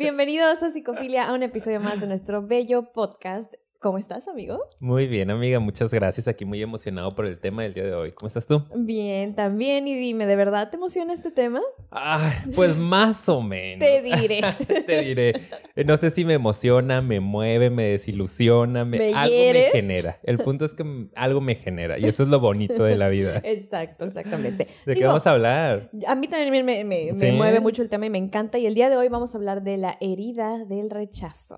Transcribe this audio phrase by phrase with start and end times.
[0.00, 3.52] Bienvenidos a Psicofilia, a un episodio más de nuestro bello podcast.
[3.82, 4.58] ¿Cómo estás, amigo?
[4.78, 6.28] Muy bien, amiga, muchas gracias.
[6.28, 8.12] Aquí muy emocionado por el tema del día de hoy.
[8.12, 8.62] ¿Cómo estás tú?
[8.76, 9.88] Bien, también.
[9.88, 11.62] Y dime, ¿de verdad te emociona este tema?
[11.90, 13.78] Ay, pues más o menos.
[13.88, 14.42] Te diré.
[14.86, 15.32] Te diré.
[15.86, 19.64] No sé si me emociona, me mueve, me desilusiona, me, ¿Me algo hiere?
[19.64, 20.18] me genera.
[20.24, 20.84] El punto es que
[21.16, 23.40] algo me genera y eso es lo bonito de la vida.
[23.44, 24.66] Exacto, exactamente.
[24.84, 25.90] ¿De qué vamos a hablar?
[26.06, 27.32] A mí también me, me- me- me Sí.
[27.34, 28.58] mueve mucho el tema y me encanta.
[28.58, 31.56] Y el día de hoy vamos a hablar de la herida del rechazo.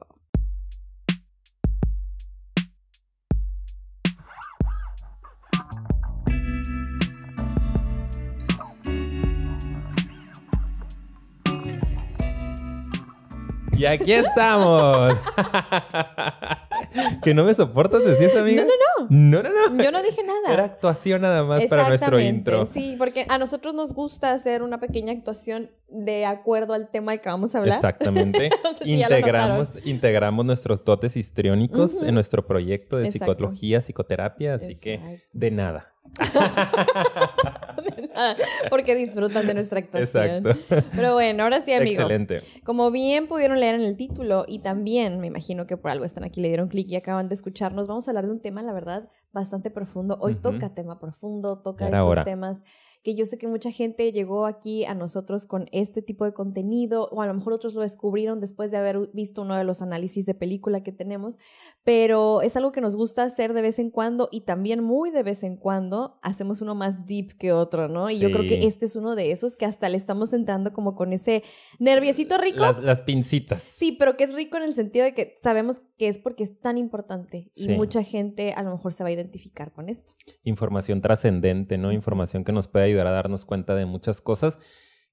[13.76, 15.14] Y aquí estamos.
[17.22, 18.62] que no me soportas decir eso, amiga.
[18.62, 19.42] No, no, no.
[19.42, 20.52] No, no, Yo no dije nada.
[20.52, 22.66] Era actuación nada más para nuestro intro.
[22.66, 27.20] Sí, porque a nosotros nos gusta hacer una pequeña actuación de acuerdo al tema del
[27.20, 27.76] que vamos a hablar.
[27.76, 28.50] Exactamente.
[28.62, 33.34] No sé si integramos, integramos nuestros dotes histriónicos en nuestro proyecto de Exacto.
[33.34, 35.88] psicología, psicoterapia, así que de nada.
[38.14, 38.36] Nada,
[38.68, 40.46] porque disfrutan de nuestra actuación.
[40.46, 40.88] Exacto.
[40.94, 42.02] Pero bueno, ahora sí, amigo.
[42.02, 42.36] Excelente.
[42.64, 46.24] Como bien pudieron leer en el título y también me imagino que por algo están
[46.24, 48.72] aquí, le dieron clic y acaban de escucharnos, vamos a hablar de un tema, la
[48.72, 50.18] verdad, bastante profundo.
[50.20, 52.24] Hoy toca tema profundo, toca era estos hora.
[52.24, 52.64] temas
[53.02, 57.08] que yo sé que mucha gente llegó aquí a nosotros con este tipo de contenido
[57.10, 60.24] o a lo mejor otros lo descubrieron después de haber visto uno de los análisis
[60.26, 61.38] de película que tenemos,
[61.84, 65.22] pero es algo que nos gusta hacer de vez en cuando y también muy de
[65.22, 68.10] vez en cuando hacemos uno más deep que otro, ¿no?
[68.10, 68.66] Y yo creo que Sí.
[68.66, 71.42] este es uno de esos que hasta le estamos entrando como con ese
[71.78, 72.60] nerviosito rico.
[72.60, 73.62] Las, las pincitas.
[73.74, 76.58] Sí, pero que es rico en el sentido de que sabemos que es porque es
[76.60, 77.68] tan importante y Sí.
[77.70, 80.12] mucha gente a lo mejor se va a identificar con esto.
[80.44, 81.92] Información trascendente, ¿no?
[81.92, 84.58] Información que nos puede ayudar a darnos cuenta de muchas cosas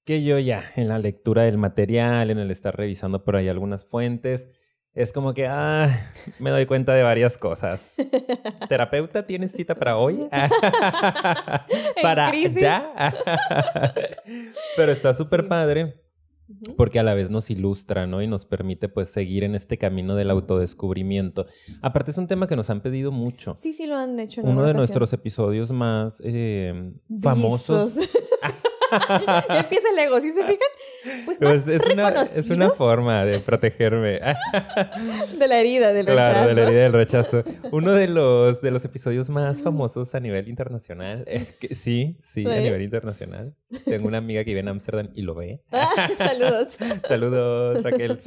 [0.05, 3.85] que yo ya en la lectura del material, en el estar revisando por ahí algunas
[3.85, 4.49] fuentes,
[4.93, 7.95] es como que, ah, me doy cuenta de varias cosas.
[8.69, 10.27] ¿Terapeuta tienes cita para hoy?
[12.01, 13.13] ¿Para ya?
[14.75, 15.47] Pero está súper Sí.
[15.47, 16.01] padre.
[16.77, 18.21] Porque a la vez nos ilustra, ¿no?
[18.21, 21.45] Y nos permite pues seguir en este camino del autodescubrimiento.
[21.81, 23.55] Aparte es un tema que nos han pedido mucho.
[23.55, 24.77] Sí, sí lo han hecho en Uno de ocasión.
[24.77, 27.93] nuestros episodios más eh, famosos.
[28.91, 31.25] Ya empieza el ego, ¿sí se fijan?
[31.25, 34.19] Pues más es, una, es una forma de protegerme.
[35.37, 36.47] de la herida, del claro, rechazo.
[36.47, 37.43] de la herida del rechazo.
[37.71, 41.23] Uno de los, de los episodios más famosos a nivel internacional.
[41.27, 43.55] Es que, sí, sí, a nivel internacional.
[43.85, 45.61] Tengo una amiga que vive en Ámsterdam y lo ve.
[45.71, 46.77] Ah, saludos.
[47.07, 48.19] Saludos, Raquel.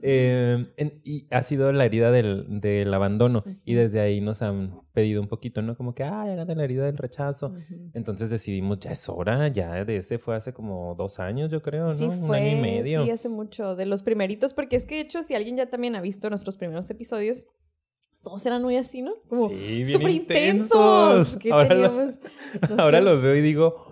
[0.00, 3.42] Eh, en- y ha sido la herida del, del abandono.
[3.64, 3.82] Y Ujú.
[3.82, 5.76] desde ahí nos han pedido un poquito, ¿no?
[5.76, 7.48] Como que, ay, hagan la herida del rechazo.
[7.48, 7.90] Ujú.
[7.94, 11.84] Entonces decidimos, ya es hora, ya de ese fue hace como dos años, yo creo,
[11.88, 11.90] ¿no?
[11.90, 13.04] Sí Un fue, año y medio.
[13.04, 15.94] sí, hace mucho, de los primeritos, porque es que de hecho, si alguien ya también
[15.96, 17.46] ha visto nuestros primeros episodios,
[18.22, 19.12] todos eran muy así, ¿no?
[19.28, 20.70] Como Sí, súper intensos.
[21.28, 21.36] intensos.
[21.36, 22.14] Que Ahora teníamos,
[22.70, 23.85] no Ahora los veo y digo,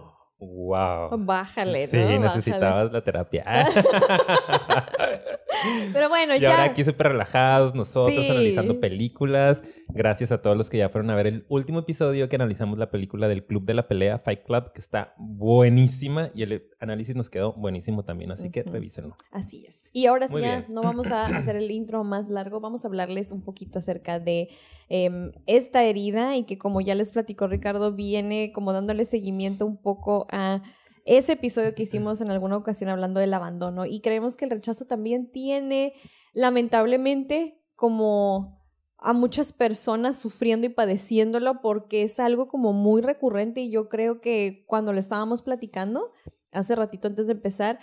[0.47, 1.11] wow.
[1.19, 2.03] Bájale, Sí, ¿no?
[2.03, 2.19] Bájale.
[2.21, 3.45] necesitabas la terapia.
[5.93, 6.51] Pero bueno, y ya.
[6.51, 8.31] ahora aquí súper relajados nosotros Sí.
[8.31, 9.63] analizando películas.
[9.89, 12.91] Gracias a todos los que ya fueron a ver el último episodio que analizamos la
[12.91, 17.31] película del Club de la Pelea, Fight Club, que está buenísima y el análisis nos
[17.31, 19.15] quedó buenísimo también, así que revísenlo.
[19.31, 19.91] Así es.
[19.93, 20.75] Y ahora sí, Muy ya bien.
[20.75, 24.49] no vamos a hacer el intro más largo, vamos a hablarles un poquito acerca de
[24.89, 29.77] em, esta herida y que como ya les platicó Ricardo, viene como dándole seguimiento un
[29.77, 30.63] poco a
[31.05, 34.87] ese episodio que hicimos en alguna ocasión hablando del abandono y creemos que el rechazo
[34.87, 35.93] también tiene
[36.33, 38.65] lamentablemente como
[38.97, 44.21] a muchas personas sufriendo y padeciéndolo porque es algo como muy recurrente y yo creo
[44.21, 46.13] que cuando lo estábamos platicando
[46.53, 47.79] hace ratito antes de empezar,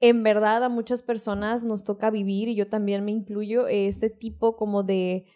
[0.00, 4.56] en verdad a muchas personas nos toca vivir y yo también me incluyo este tipo
[4.56, 5.26] como de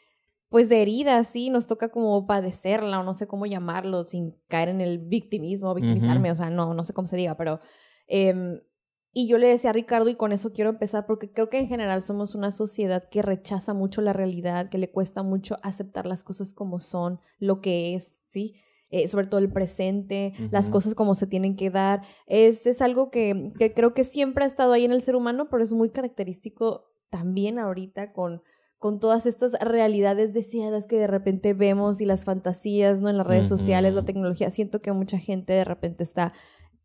[0.48, 4.70] pues de heridas, sí, nos toca como padecerla o no sé cómo llamarlo sin caer
[4.70, 7.60] en el victimismo, victimizarme, o sea, no, no sé cómo se diga, pero
[8.06, 8.60] em,
[9.12, 11.69] y yo le decía a Ricardo y con eso quiero empezar porque creo que en
[11.69, 16.22] general somos una sociedad que rechaza mucho la realidad, que le cuesta mucho aceptar las
[16.22, 18.54] cosas como son, lo que es, ¿sí?
[18.91, 22.03] Eh, sobre todo el presente, las cosas como se tienen que dar.
[22.27, 25.48] Es, es algo que, que creo que siempre ha estado ahí en el ser humano,
[25.51, 28.42] pero es muy característico también ahorita con,
[28.78, 33.10] con todas estas realidades deseadas que de repente vemos y las fantasías, ¿no?
[33.10, 34.51] En las redes sociales, la tecnología.
[34.51, 36.33] Siento que mucha gente de repente está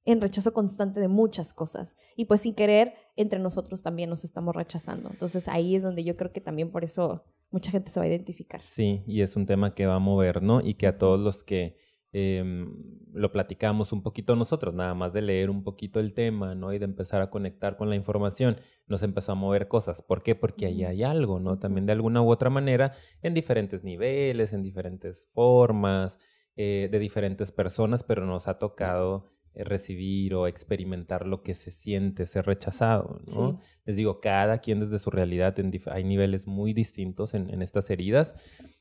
[0.05, 1.95] en rechazo constante de muchas cosas.
[2.15, 5.09] Y pues sin querer, entre nosotros también nos estamos rechazando.
[5.11, 8.09] Entonces ahí es donde yo creo que también por eso mucha gente se va a
[8.09, 8.61] identificar.
[8.61, 10.61] Sí, y es un tema que va a mover, ¿no?
[10.61, 11.77] Y que a todos los que
[12.15, 12.71] Em,
[13.11, 16.71] lo platicamos un poquito nosotros, nada más de leer un poquito el tema, ¿no?
[16.71, 18.57] Y de empezar a conectar con la información,
[18.87, 20.01] nos empezó a mover cosas.
[20.03, 20.35] ¿Por qué?
[20.35, 21.57] Porque ahí hay algo, ¿no?
[21.57, 22.93] También de alguna u otra manera,
[23.23, 26.19] en diferentes niveles, en diferentes formas,
[26.55, 29.25] eh, de diferentes personas, pero nos ha tocado
[29.55, 33.59] eh, recibir o experimentar lo que se siente ser rechazado, ¿no?
[33.85, 35.55] Les digo, cada quien desde su realidad,
[35.91, 38.35] hay niveles muy distintos en, estas heridas.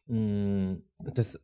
[0.07, 1.41] Mm, entonces,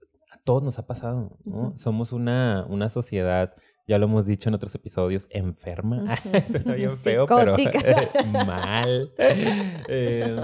[0.49, 1.75] todos nos ha pasado, ¿no?
[1.77, 3.55] Somos una, una sociedad,
[3.87, 6.17] ya lo hemos dicho en otros episodios, enferma.
[6.25, 7.55] Uh bien feo, pero
[8.47, 9.13] mal.
[9.19, 10.41] Eh,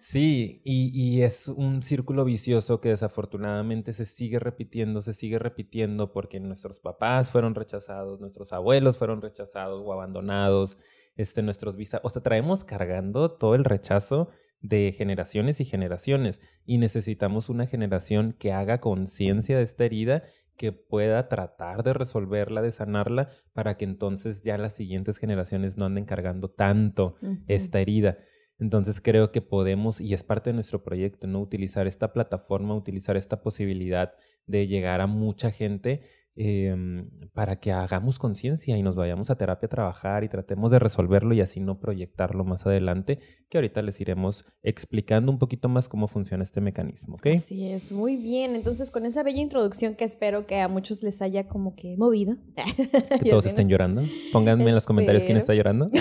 [0.00, 6.12] sí, y, y, es un círculo vicioso que desafortunadamente se sigue repitiendo, se sigue repitiendo
[6.12, 10.76] porque nuestros papás fueron rechazados, nuestros abuelos fueron rechazados o abandonados,
[11.16, 14.28] este, nuestros visas, o sea, traemos cargando todo el rechazo
[14.60, 20.24] de generaciones y generaciones y necesitamos una generación que haga conciencia de esta herida,
[20.56, 25.84] que pueda tratar de resolverla, de sanarla, para que entonces ya las siguientes generaciones no
[25.84, 27.16] anden cargando tanto
[27.46, 28.18] esta herida.
[28.58, 31.40] Entonces creo que podemos, y es parte de nuestro proyecto, ¿no?
[31.40, 34.14] Utilizar esta plataforma, utilizar esta posibilidad
[34.46, 36.02] de llegar a mucha gente
[36.40, 40.78] Em, para que hagamos conciencia y nos vayamos a terapia a trabajar y tratemos de
[40.78, 45.88] resolverlo y así no proyectarlo más adelante, que ahorita les iremos explicando un poquito más
[45.88, 47.26] cómo funciona este mecanismo, ¿ok?
[47.34, 48.54] Así es, muy bien.
[48.54, 52.36] Entonces, con esa bella introducción que espero que a muchos les haya como que movido.
[53.20, 54.02] Que todos estén llorando.
[54.32, 55.86] Pónganme en los comentarios quién está llorando.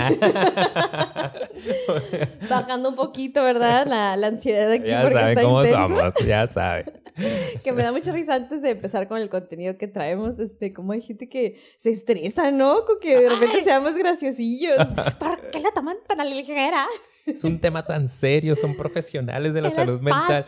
[2.48, 3.88] Bajando un poquito, ¿verdad?
[3.88, 4.88] La, la ansiedad aquí.
[4.88, 6.86] Ya saben cómo somos, ya saben.
[7.64, 10.92] que me da mucha risa antes de empezar con el contenido que traemos, este, como
[10.92, 12.86] hay gente que se estresa, ¿no?
[12.86, 14.78] Con que de repente seamos graciosillos.
[15.20, 16.86] ¿Por qué la toman tan a la ligera?
[17.26, 20.48] Es un tema tan serio, son profesionales de la salud mental.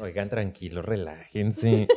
[0.00, 1.86] Oigan, tranquilos, relájense.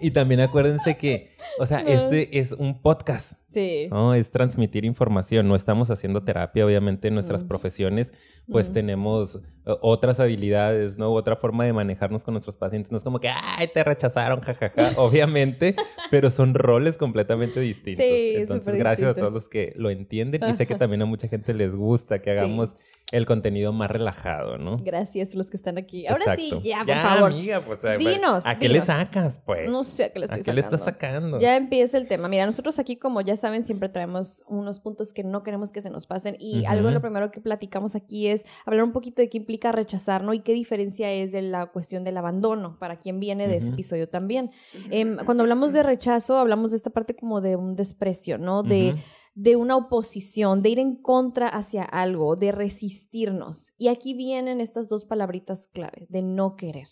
[0.00, 3.32] Y también acuérdense que, o sea, este es un podcast.
[3.48, 3.88] Sí.
[3.90, 4.14] ¿no?
[4.14, 5.48] Es transmitir información.
[5.48, 8.12] No estamos haciendo terapia, obviamente, en nuestras profesiones,
[8.50, 11.12] pues tenemos eh, otras habilidades, ¿no?
[11.12, 12.92] Otra forma de manejarnos con nuestros pacientes.
[12.92, 15.76] No es como que, ay, te rechazaron, jajaja, obviamente,
[16.10, 18.04] pero son roles completamente distintos.
[18.04, 21.28] Sí, Entonces, gracias a todos los que lo entienden y sé que también a mucha
[21.28, 22.74] gente les gusta que hagamos
[23.10, 24.76] el contenido más relajado, ¿no?
[24.78, 26.06] Gracias los que están aquí.
[26.06, 27.32] Ahora sí, ya, por favor.
[27.32, 28.46] Amiga, pues, dinos.
[28.46, 29.70] ¿A qué le sacas, pues?
[29.70, 31.40] No sé a qué le estoy ¿A qué le estás sacando?
[31.40, 32.28] Ya empieza el tema.
[32.28, 35.90] Mira, nosotros aquí, como ya saben, siempre traemos unos puntos que no queremos que se
[35.90, 36.36] nos pasen.
[36.38, 40.22] Y algo lo primero que platicamos aquí es hablar un poquito de qué implica rechazar,
[40.22, 40.34] ¿no?
[40.34, 44.08] Y qué diferencia es de la cuestión del abandono, para quien viene de ese episodio
[44.08, 44.50] también.
[44.90, 48.62] Em, cuando hablamos de rechazo, hablamos de esta parte como de un desprecio, ¿no?
[48.62, 48.94] De
[49.38, 53.72] de una oposición, de ir en contra hacia algo, de resistirnos.
[53.78, 56.88] Y aquí vienen estas dos palabritas clave, de no querer.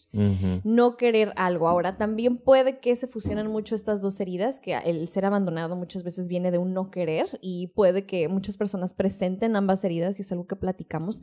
[0.62, 1.66] No querer algo.
[1.66, 6.04] Ahora, también puede que se fusionen mucho estas dos heridas, que el ser abandonado muchas
[6.04, 10.22] veces viene de un no querer y puede que muchas personas presenten ambas heridas y
[10.22, 11.22] es algo que platicamos.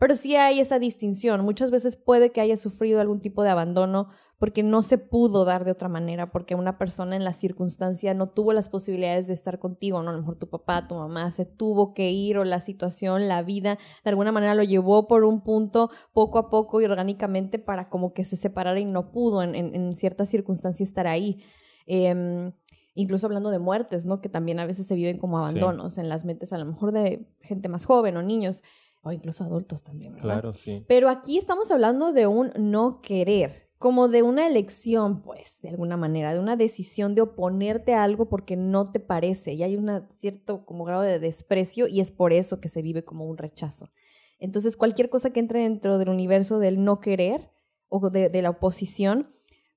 [0.00, 1.44] Pero sí hay esa distinción.
[1.44, 4.08] Muchas veces puede que haya sufrido algún tipo de abandono
[4.38, 8.26] porque no se pudo dar de otra manera, porque una persona en la circunstancia no
[8.26, 10.10] tuvo las posibilidades de estar contigo, ¿no?
[10.10, 13.42] A lo mejor tu papá, tu mamá se tuvo que ir o la situación, la
[13.42, 17.88] vida, de alguna manera lo llevó por un punto poco a poco y orgánicamente para
[17.88, 21.42] como que se separara y no pudo en, en, ciertas circunstancias estar ahí.
[21.86, 22.52] Em,
[22.94, 24.20] incluso hablando de muertes, ¿no?
[24.20, 27.28] Que también a veces se viven como abandonos en las mentes a lo mejor de
[27.40, 28.62] gente más joven o niños
[29.02, 30.14] o incluso adultos también.
[30.14, 30.84] Claro, sí.
[30.88, 35.98] Pero aquí estamos hablando de un no querer como de una elección, pues, de alguna
[35.98, 39.90] manera, de una decisión de oponerte a algo porque no te parece y hay un
[40.08, 43.90] cierto como grado de desprecio y es por eso que se vive como un rechazo.
[44.38, 47.50] Entonces, cualquier cosa que entre dentro del universo del no querer
[47.90, 49.28] o de, la oposición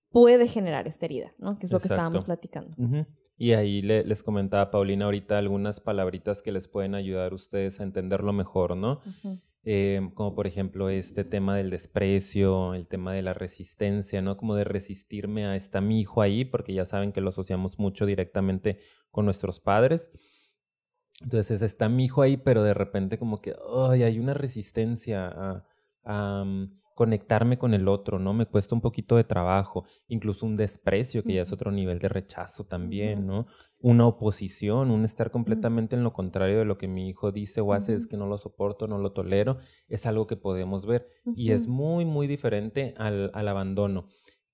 [0.10, 1.58] puede generar esta herida, ¿no?
[1.58, 2.78] Que es lo que estábamos platicando.
[3.36, 7.84] Y ahí les comentaba Paulina ahorita algunas palabritas que les pueden ayudar a ustedes a
[7.84, 9.02] entenderlo mejor, ¿no?
[9.70, 14.38] Em, como por ejemplo este tema del desprecio, el tema de la resistencia, ¿no?
[14.38, 18.06] Como de resistirme a esta mi hijo ahí, porque ya saben que lo asociamos mucho
[18.06, 18.80] directamente
[19.12, 20.10] con nuestros padres.
[21.22, 23.56] Entonces está mi hijo ahí, pero de repente como que,
[23.90, 25.66] ay, hay una resistencia
[26.06, 28.34] a, mm, conectarme con el otro, ¿no?
[28.34, 32.10] Me cuesta un poquito de trabajo, incluso un desprecio, que ya es otro nivel de
[32.10, 33.46] rechazo también, ¿no?
[33.80, 37.74] Una oposición, un estar completamente en lo contrario de lo que mi hijo dice o
[37.74, 39.58] hace, es que no lo soporto, no lo tolero,
[39.90, 41.08] es algo que podemos ver.
[41.36, 44.08] Y es muy, muy diferente al, al abandono,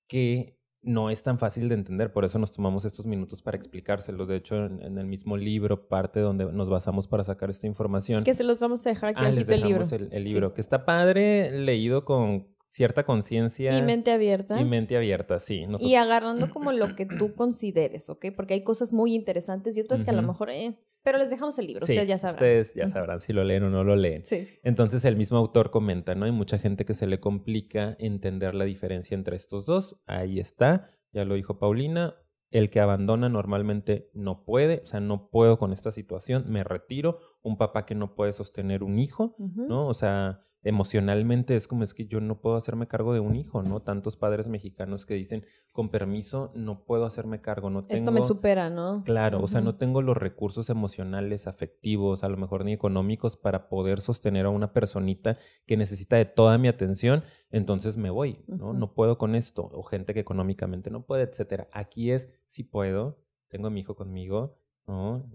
[0.10, 4.25] que no es tan fácil de entender, por eso nos tomamos estos minutos para explicárselo.
[4.25, 8.24] De hecho, en, el mismo libro, parte donde nos basamos para sacar esta información.
[8.24, 9.86] Que se los vamos a dejar aquí ah, el libro.
[10.12, 13.78] El, libro, que está padre, leído con cierta conciencia.
[13.78, 14.60] Y mente abierta.
[14.60, 15.66] Y mente abierta, sí.
[15.80, 18.28] Y agarrando como lo que tú consideres, ¿ok?
[18.36, 21.57] Porque hay cosas muy interesantes y otras que a lo mejor, eh, pero les dejamos
[21.60, 22.36] el libro, ustedes ya sabrán.
[22.36, 24.25] Ustedes ya sabrán si lo leen o no lo leen.
[24.25, 24.48] Sí.
[24.63, 26.25] Entonces el mismo autor comenta, ¿no?
[26.25, 30.00] Hay mucha gente que se le complica entender la diferencia entre estos dos.
[30.05, 32.15] Ahí está, ya lo dijo Paulina.
[32.51, 37.17] El que abandona normalmente no puede, o sea, no puedo con esta situación, me retiro.
[37.41, 39.88] Un papá que no puede sostener un hijo, ¿no?
[39.88, 43.63] O sea, emocionalmente es como es que yo no puedo hacerme cargo de un hijo,
[43.63, 43.82] ¿no?
[43.82, 47.96] Tantos padres mexicanos que dicen, con permiso, no puedo hacerme cargo, no tengo...
[47.96, 49.03] Esto me supera, ¿no?
[49.03, 53.67] Claro, o sea, no tengo los recursos emocionales, afectivos, a lo mejor ni económicos para
[53.67, 58.74] poder sostener a una personita que necesita de toda mi atención, entonces me voy, ¿no?
[58.74, 61.67] No puedo con esto, o gente que económicamente no puede, etcétera.
[61.74, 65.29] Aquí es, si puedo, tengo a mi hijo conmigo, ¿no?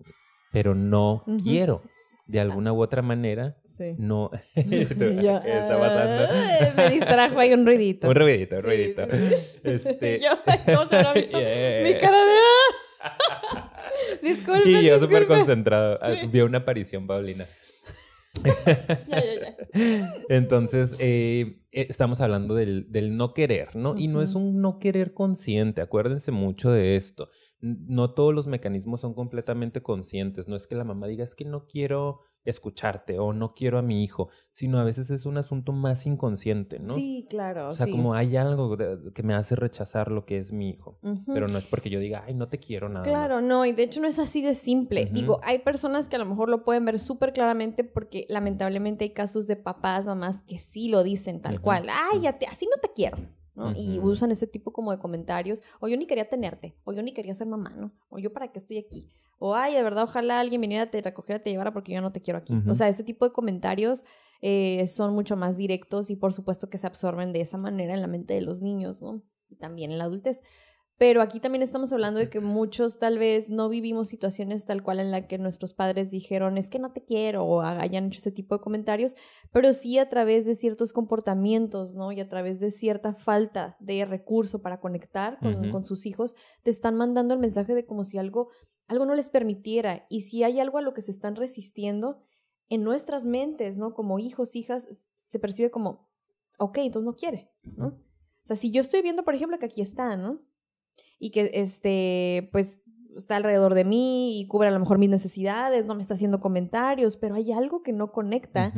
[0.52, 1.82] Pero no quiero
[2.28, 3.94] de alguna u otra manera, sí.
[3.98, 4.30] no.
[4.54, 6.34] ¿Qué está pasando?
[6.76, 8.08] me distrajo ahí un ruidito.
[8.08, 9.02] un ruidito, un ruidito.
[9.62, 10.20] Este...
[10.22, 10.30] yo,
[10.66, 11.38] ¿cómo se habrá visto?
[11.38, 12.38] Mi cara de.
[13.02, 13.72] ¡ah!
[14.22, 14.68] disculpe.
[14.70, 15.98] Y yo súper concentrado.
[16.02, 17.44] Ah, vi una aparición, Paulina.
[18.44, 18.54] ya,
[19.08, 20.12] ya, ya.
[20.28, 23.96] Entonces, eh, eh, estamos hablando del, del, no querer, ¿no?
[23.96, 27.30] Y no es un no querer consciente, acuérdense mucho de esto.
[27.60, 31.44] No todos los mecanismos son completamente conscientes, no es que la mamá diga, es que
[31.44, 35.72] no quiero escucharte o no quiero a mi hijo, sino a veces es un asunto
[35.72, 36.94] más inconsciente, ¿no?
[36.94, 37.68] Sí, claro.
[37.68, 41.48] O sea, como hay algo que me hace rechazar lo que es mi hijo, pero
[41.48, 43.04] no es porque yo diga, ay, no te quiero nada.
[43.04, 45.06] Claro, no, y de hecho no es así de simple.
[45.06, 49.10] Digo, hay personas que a lo mejor lo pueden ver súper claramente porque lamentablemente hay
[49.10, 52.80] casos de papás, mamás que sí lo dicen tal cual, ay, ya te, así no
[52.80, 53.18] te quiero.
[53.54, 53.74] ¿no?
[53.76, 57.12] Y usan ese tipo como de comentarios, o yo ni quería tenerte, o yo ni
[57.12, 57.92] quería ser mamá, ¿no?
[58.08, 59.08] O yo para qué estoy aquí.
[59.38, 62.10] O, ay, de verdad, ojalá alguien viniera a te recogiera, te llevara porque yo no
[62.10, 62.54] te quiero aquí.
[62.68, 64.04] O sea, ese tipo de comentarios
[64.40, 68.00] eh, son mucho más directos y por supuesto que se absorben de esa manera en
[68.00, 69.22] la mente de los niños, ¿no?
[69.48, 70.42] Y también en la adultez.
[70.98, 74.98] Pero aquí también estamos hablando de que muchos tal vez no vivimos situaciones tal cual
[74.98, 78.32] en la que nuestros padres dijeron es que no te quiero o hayan hecho ese
[78.32, 79.14] tipo de comentarios,
[79.52, 82.10] pero sí a través de ciertos comportamientos, ¿no?
[82.10, 86.72] Y a través de cierta falta de recurso para conectar con, con sus hijos, te
[86.72, 88.48] están mandando el mensaje de como si algo
[88.88, 90.06] algo no les permitiera.
[90.08, 92.18] Y si hay algo a lo que se están resistiendo,
[92.68, 93.92] en nuestras mentes, ¿no?
[93.92, 96.08] Como hijos, hijas, se percibe como,
[96.58, 97.86] ok, entonces no quiere, ¿no?
[97.86, 100.40] O sea, si yo estoy viendo, por ejemplo, que aquí está, ¿no?
[101.18, 102.78] Y que, este, pues,
[103.16, 106.40] está alrededor de mí y cubre a lo mejor mis necesidades, no me está haciendo
[106.40, 108.72] comentarios, pero hay algo que no conecta.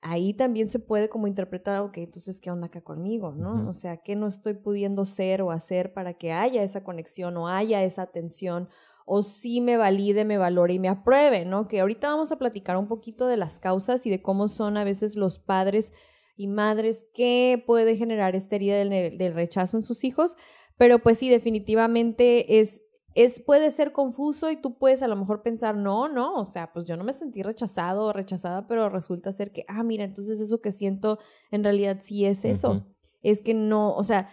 [0.00, 3.68] Ahí también se puede como interpretar, ok, entonces, ¿qué onda acá conmigo, no?
[3.68, 7.48] O sea, ¿qué no estoy pudiendo ser o hacer para que haya esa conexión o
[7.48, 8.68] haya esa atención
[9.04, 11.68] o sí me valide, me valore y me apruebe, ¿no?
[11.68, 14.84] Que ahorita vamos a platicar un poquito de las causas y de cómo son a
[14.84, 15.92] veces los padres
[16.36, 20.36] y madres que puede generar esta herida del, rechazo en sus hijos,
[20.76, 22.82] pero pues sí, definitivamente es,
[23.14, 26.72] es, puede ser confuso y tú puedes a lo mejor pensar, no, no, o sea,
[26.72, 30.40] pues yo no me sentí rechazado o rechazada, pero resulta ser que, ah, mira, entonces
[30.40, 31.18] eso que siento
[31.50, 32.84] en realidad sí es eso.
[33.22, 34.28] Es que no, o sea,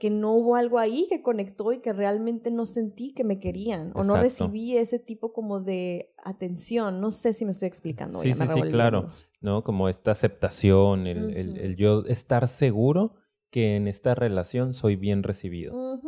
[0.00, 3.92] que no hubo algo ahí que conectó y que realmente no sentí que me querían
[3.94, 7.00] o no recibí ese tipo como de atención.
[7.00, 8.20] No sé si me estoy explicando.
[8.22, 9.10] Sí, sí, sí, claro.
[9.40, 9.62] ¿No?
[9.62, 13.14] Como esta aceptación, el, el, yo estar seguro
[13.50, 16.00] que en esta relación soy bien recibido.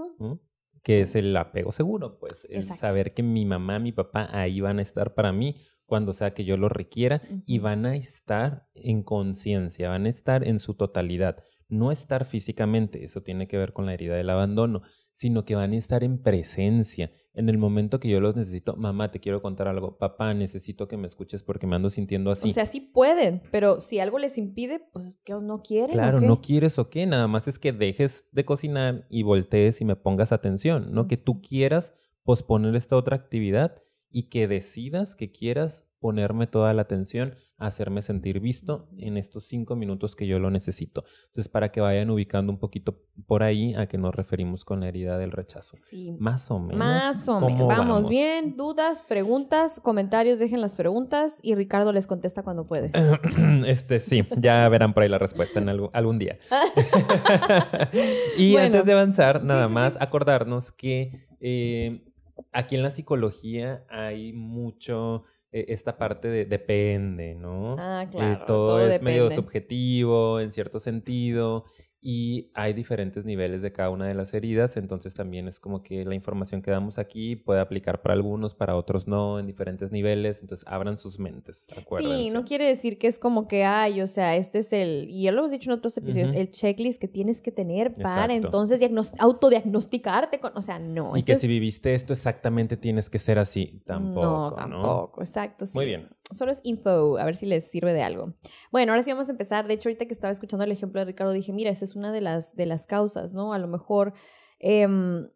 [0.82, 2.46] Que es el apego seguro, pues.
[2.49, 6.32] El saber que mi mamá, mi papá ahí van a estar para mí cuando sea
[6.32, 10.75] que yo lo requiera y van a estar en conciencia, van a estar en su
[10.75, 14.83] totalidad no estar físicamente, eso tiene que ver con la herida del abandono,
[15.14, 17.11] sino que van a estar en presencia.
[17.33, 20.99] En el momento que yo los necesito, mamá, te quiero contar algo, papá, necesito que
[20.99, 22.50] me escuches porque me ando sintiendo así.
[22.50, 25.95] O sea, sí pueden, pero si algo les impide, pues es que no quieren.
[25.95, 29.87] Claro, no quieres o qué, nada más es que dejes de cocinar y voltees y
[29.87, 31.09] me pongas atención, ¿no?
[31.09, 36.82] Que tú quieras posponer esta otra actividad y que decidas que quieras ponerme toda la
[36.82, 41.04] atención, hacerme sentir visto en estos cinco minutos que yo lo necesito.
[41.28, 44.88] Entonces, para que vayan ubicando un poquito por ahí a qué nos referimos con la
[44.88, 45.76] herida del rechazo.
[45.76, 46.16] Sí.
[46.18, 46.76] Más o menos.
[46.76, 47.68] Más o menos.
[47.68, 48.56] Vamos, bien.
[48.56, 52.90] Dudas, preguntas, comentarios, dejen las preguntas y Ricardo les contesta cuando puede.
[53.66, 56.37] este, sí, ya verán por ahí la respuesta en algún, día.
[58.37, 62.02] y antes de avanzar, nada más acordarnos que eh,
[62.50, 67.76] aquí en la psicología hay mucho esta parte de depende, ¿no?
[67.78, 68.44] Ah, claro.
[68.47, 71.64] todo, es medio subjetivo en cierto sentido
[72.04, 76.04] y hay diferentes niveles de cada una de las heridas, entonces también es como que
[76.04, 80.42] la información que damos aquí puede aplicar para algunos, para otros no, en diferentes niveles,
[80.42, 82.16] entonces abran sus mentes, acuérdense.
[82.16, 85.23] Sí, no quiere decir que es como que, ay, o sea, este es el, y
[85.23, 88.80] ya lo hemos dicho en otros episodios, el checklist que tienes que tener para entonces
[89.18, 91.16] autodiagnosticarte con, o sea, no.
[91.16, 94.26] Y que si viviste esto exactamente tienes que ser así, tampoco.
[94.26, 95.66] No, tampoco, exacto.
[95.66, 95.73] Sí.
[95.76, 96.09] Muy bien.
[96.35, 98.35] Solo es info, a ver si les sirve de algo.
[98.71, 99.67] Bueno, ahora sí vamos a empezar.
[99.67, 102.12] De hecho, ahorita que estaba escuchando el ejemplo de Ricardo, dije, mira, esa es una
[102.12, 103.53] de las, de las causas, ¿no?
[103.53, 104.15] A lo mejor
[104.59, 105.29] em,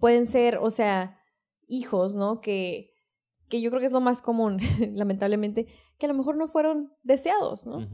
[0.00, 1.18] pueden ser, o sea,
[1.68, 2.40] hijos, ¿no?
[2.40, 2.90] Que,
[3.48, 4.58] que yo creo que es lo más común,
[4.94, 5.66] lamentablemente,
[5.98, 7.86] que a lo mejor no fueron deseados, ¿no?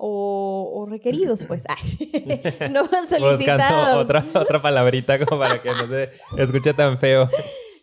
[0.00, 1.64] O, requeridos, pues.
[2.70, 3.96] no solicitados.
[4.04, 7.28] otra, otra palabrita como para que no se escuche tan feo.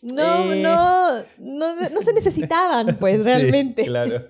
[0.01, 3.83] No, no, no, no se necesitaban, pues, realmente.
[3.83, 4.25] Sí, claro.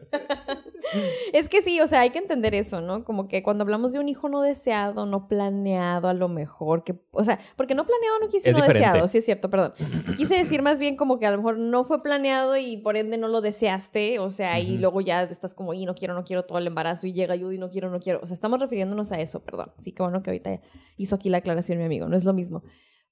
[1.34, 3.04] es que sí, o sea, hay que entender eso, ¿no?
[3.04, 6.96] Como que cuando hablamos de un hijo no deseado, no planeado, a lo mejor, que,
[7.12, 9.74] o sea, porque no planeado no quise no deseado, sí es cierto, perdón.
[10.18, 13.18] Quise decir más bien como que a lo mejor no fue planeado y por ende
[13.18, 16.44] no lo deseaste, o sea, y luego ya estás como, y no quiero, no quiero
[16.44, 18.20] todo el embarazo y llega y no quiero, no quiero.
[18.24, 19.72] O sea, estamos refiriéndonos a eso, perdón.
[19.78, 20.62] Sí, que bueno que ahorita
[20.98, 22.64] hizo aquí la aclaración mi amigo, no es lo mismo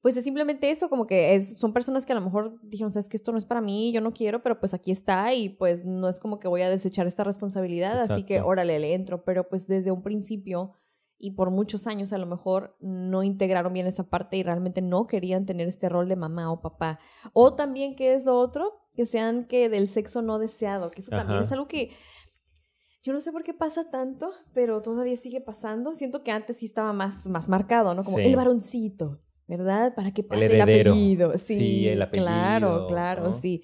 [0.03, 3.07] pues es simplemente eso, como que es, son personas que a lo mejor dijeron, sabes
[3.07, 5.85] que esto no es para mí, yo no quiero, pero pues aquí está y pues
[5.85, 9.47] no es como que voy a desechar esta responsabilidad, así que órale, le entro, pero
[9.47, 10.73] pues desde un principio
[11.17, 15.05] y por muchos años a lo mejor no integraron bien esa parte y realmente no
[15.05, 16.99] querían tener este rol de mamá o papá.
[17.31, 18.73] O también, ¿qué es lo otro?
[18.95, 21.91] Que sean que del sexo no deseado, que eso también es algo que...
[23.03, 25.93] Yo no sé por qué pasa tanto, pero todavía sigue pasando.
[25.93, 28.03] Siento que antes sí estaba más, más marcado, ¿no?
[28.03, 29.93] Como el varoncito, ¿verdad?
[29.95, 31.37] Para que pase el, apellido.
[31.37, 32.25] Sí, el apellido.
[32.25, 33.63] Claro, claro, sí.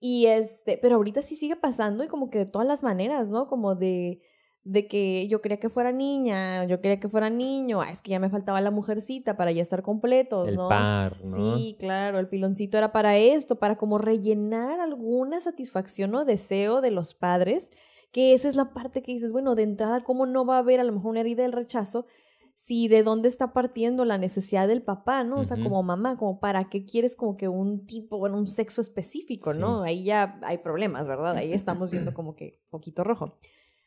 [0.00, 3.48] Y este, pero ahorita sí sigue pasando y como que de todas las maneras, ¿no?
[3.48, 4.20] Como de,
[4.62, 8.10] de que yo quería que fuera niña, yo quería que fuera niño, ah, es que
[8.10, 10.68] ya me faltaba la mujercita para ya estar completos, el ¿no?
[10.68, 11.36] Par, ¿no?
[11.36, 16.90] Sí, claro, el piloncito era para esto, para como rellenar alguna satisfacción o deseo de
[16.90, 17.70] los padres,
[18.10, 20.80] que esa es la parte que dices, bueno, de entrada, ¿cómo no va a haber
[20.80, 22.06] a lo mejor una herida del rechazo?
[22.54, 25.40] Si de dónde está partiendo la necesidad del papá, ¿no?
[25.40, 28.80] O sea, como mamá, como para qué quieres como que un tipo, bueno, un sexo
[28.80, 29.82] específico, ¿no?
[29.82, 31.36] Ahí ya hay problemas, ¿verdad?
[31.36, 33.34] Ahí estamos viendo como que foquito rojo.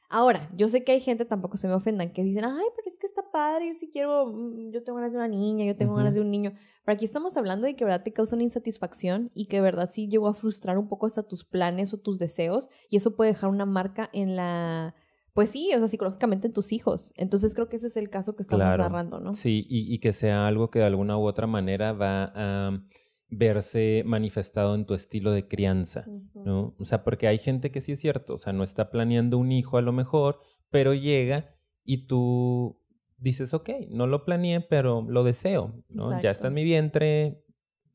[0.10, 2.98] Ahora, yo sé que hay gente, tampoco se me ofendan, que dicen, ay, pero es
[2.98, 5.96] que está padre, yo sí quiero, mm, yo tengo ganas de una niña, yo tengo
[5.96, 6.54] ganas de un niño.
[6.86, 8.04] Pero aquí estamos hablando de que, ¿verdad?
[8.04, 9.90] Te causa una insatisfacción y que, ¿verdad?
[9.92, 13.32] Sí llegó a frustrar un poco hasta tus planes o tus deseos y eso puede
[13.32, 14.96] dejar una marca en la
[15.38, 17.14] pues sí, o sea, psicológicamente en tus hijos.
[17.16, 19.36] Entonces creo que ese es el caso que estamos narrando, ¿no?
[19.36, 22.82] Sí, y, que sea algo que de alguna u otra manera va a
[23.30, 26.76] verse manifestado en tu estilo de crianza, ¿no?
[26.80, 29.52] O sea, porque hay gente que sí es cierto, o sea, no está planeando un
[29.52, 30.40] hijo a lo mejor,
[30.72, 32.82] pero llega y tú
[33.20, 36.20] dices, ok, no lo planeé, pero lo deseo, ¿no?
[36.20, 37.44] Ya está en mi vientre,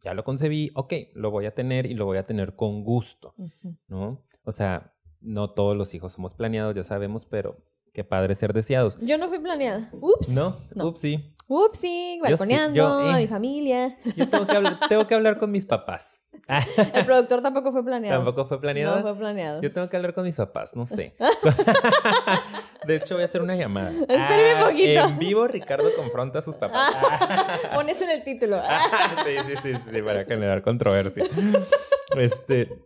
[0.01, 3.35] ya lo concebí, ok, lo voy a tener y lo voy a tener con gusto,
[3.89, 4.25] ¿no?
[4.45, 4.92] O sea,
[5.23, 7.57] no todos los hijos somos planeados, ya sabemos, pero
[7.93, 8.99] qué padre ser deseados.
[9.01, 9.89] Yo no fui planeada.
[9.93, 10.31] Ups.
[10.31, 10.87] No, no.
[10.87, 11.35] upsi.
[11.49, 13.97] Upsi, balconeando a mi familia.
[14.17, 16.23] Yo tengo que, hablar, tengo que hablar con mis papás.
[16.95, 18.25] El productor tampoco fue planeado.
[18.25, 18.97] ¿Tampoco fue planeado?
[18.97, 19.61] No fue planeado.
[19.61, 21.13] Yo tengo que hablar con mis papás, no sé.
[22.87, 23.91] De hecho, voy a hacer una llamada.
[23.91, 25.01] Espérame un ah, poquito.
[25.03, 26.91] En vivo, Ricardo confronta a sus papás.
[27.75, 28.61] Pon eso en el título.
[29.25, 31.25] sí, sí, sí, sí, para generar controversia.
[32.17, 32.83] Este,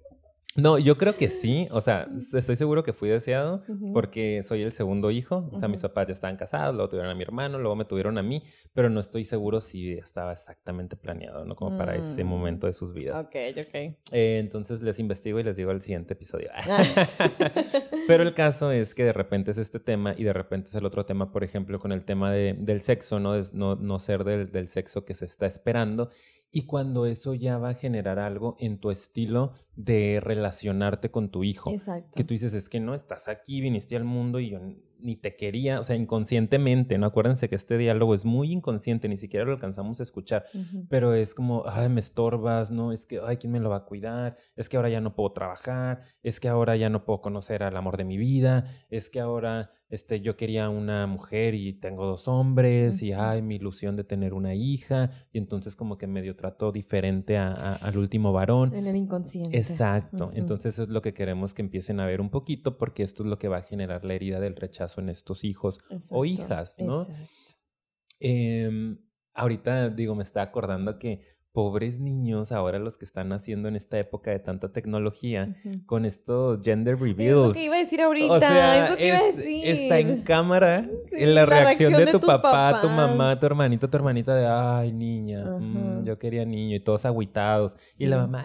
[0.56, 1.66] no, yo creo que sí.
[1.70, 5.48] O sea, estoy seguro que fui deseado porque soy el segundo hijo.
[5.52, 8.18] O sea, mis papás ya estaban casados, luego tuvieron a mi hermano, luego me tuvieron
[8.18, 8.42] a mí,
[8.72, 11.56] pero no estoy seguro si estaba exactamente planeado, ¿no?
[11.56, 12.26] Como para ese mm.
[12.26, 13.24] momento de sus vidas.
[13.24, 13.74] Ok, ok.
[14.12, 16.50] Eh, entonces les investigo y les digo al siguiente episodio.
[18.06, 20.84] pero el caso es que de repente es este tema y de repente es el
[20.86, 23.34] otro tema, por ejemplo, con el tema de, del sexo, ¿no?
[23.52, 26.10] no, no ser del, del sexo que se está esperando
[26.52, 31.44] y cuando eso ya va a generar algo en tu estilo de relacionarte con tu
[31.44, 31.70] hijo.
[31.70, 32.10] Exacto.
[32.14, 34.60] Que tú dices, es que no, estás aquí, viniste al mundo y yo
[34.98, 37.06] ni te quería, o sea, inconscientemente, ¿no?
[37.06, 40.46] Acuérdense que este diálogo es muy inconsciente, ni siquiera lo alcanzamos a escuchar,
[40.88, 42.92] pero es como, ay, me estorbas, ¿no?
[42.92, 44.36] Es que, ay, ¿quién me lo va a cuidar?
[44.56, 47.76] Es que ahora ya no puedo trabajar, es que ahora ya no puedo conocer al
[47.76, 52.26] amor de mi vida, es que ahora, este, yo quería una mujer y tengo dos
[52.28, 56.72] hombres, y, ay, mi ilusión de tener una hija, y entonces como que medio trato
[56.72, 58.74] diferente al último varón.
[58.74, 59.56] En el inconsciente.
[59.56, 63.22] Exacto, entonces eso es lo que queremos que empiecen a ver un poquito, porque esto
[63.22, 65.78] es lo que va a generar la herida del rechazo en estos hijos
[66.10, 67.06] o hijas, ¿no?
[68.18, 68.98] Em,
[69.34, 71.20] ahorita digo, me está acordando que
[71.56, 75.40] pobres niños, ahora los que están haciendo en esta época de tanta tecnología,
[75.86, 77.40] con estos gender reveals.
[77.40, 79.66] Es lo que iba a decir ahorita, es lo que iba a decir.
[79.66, 84.34] Está en cámara en la, reacción, de, tu papá, tu mamá, tu hermanito, tu hermanita
[84.34, 87.74] de, ay, niña, mm, yo quería niño, y todos agüitados.
[87.98, 88.44] Y la mamá,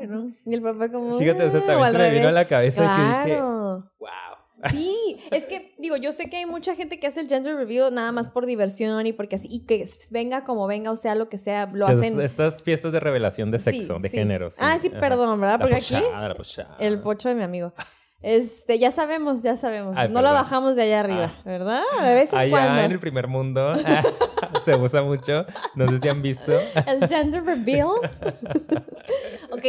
[0.00, 0.30] eh, ¿no?
[0.46, 1.18] Y el papá como...
[1.18, 4.35] Fíjate, eso ah", también se me vino a la cabeza que dije, wow
[4.70, 7.90] Sí, es que digo, yo sé que hay mucha gente que hace el gender review
[7.90, 11.28] nada más por diversión y porque así, y que venga como venga, o sea, lo
[11.28, 12.20] que sea, lo hacen.
[12.20, 14.48] Estas fiestas de revelación de sexo, de género.
[14.58, 15.60] Ah, sí, perdón, ¿verdad?
[15.60, 15.96] Porque aquí.
[16.78, 17.72] El pocho de mi amigo.
[18.22, 19.94] Este, ya sabemos, ya sabemos.
[20.10, 21.42] no lo bajamos de allá arriba, ah.
[21.44, 21.82] ¿verdad?
[22.02, 23.72] De vez en allá en el primer mundo
[24.64, 25.44] se usa mucho.
[25.74, 26.52] No sé si han visto.
[26.86, 27.88] El gender reveal.
[29.50, 29.64] ok,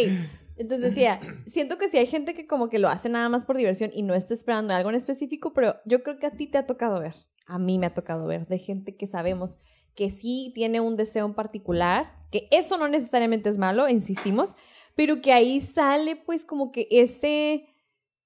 [0.58, 3.58] entonces decía, siento que si hay gente que como que lo hace nada más por
[3.58, 6.58] diversión y no está esperando algo en específico, pero yo creo que a ti te
[6.58, 7.16] ha tocado ver,
[7.46, 9.58] a mí me ha tocado ver, de gente que sabemos
[9.96, 14.56] que sí tiene un deseo en particular, que eso no necesariamente es malo, insistimos,
[14.96, 17.68] pero que ahí sale pues como que ese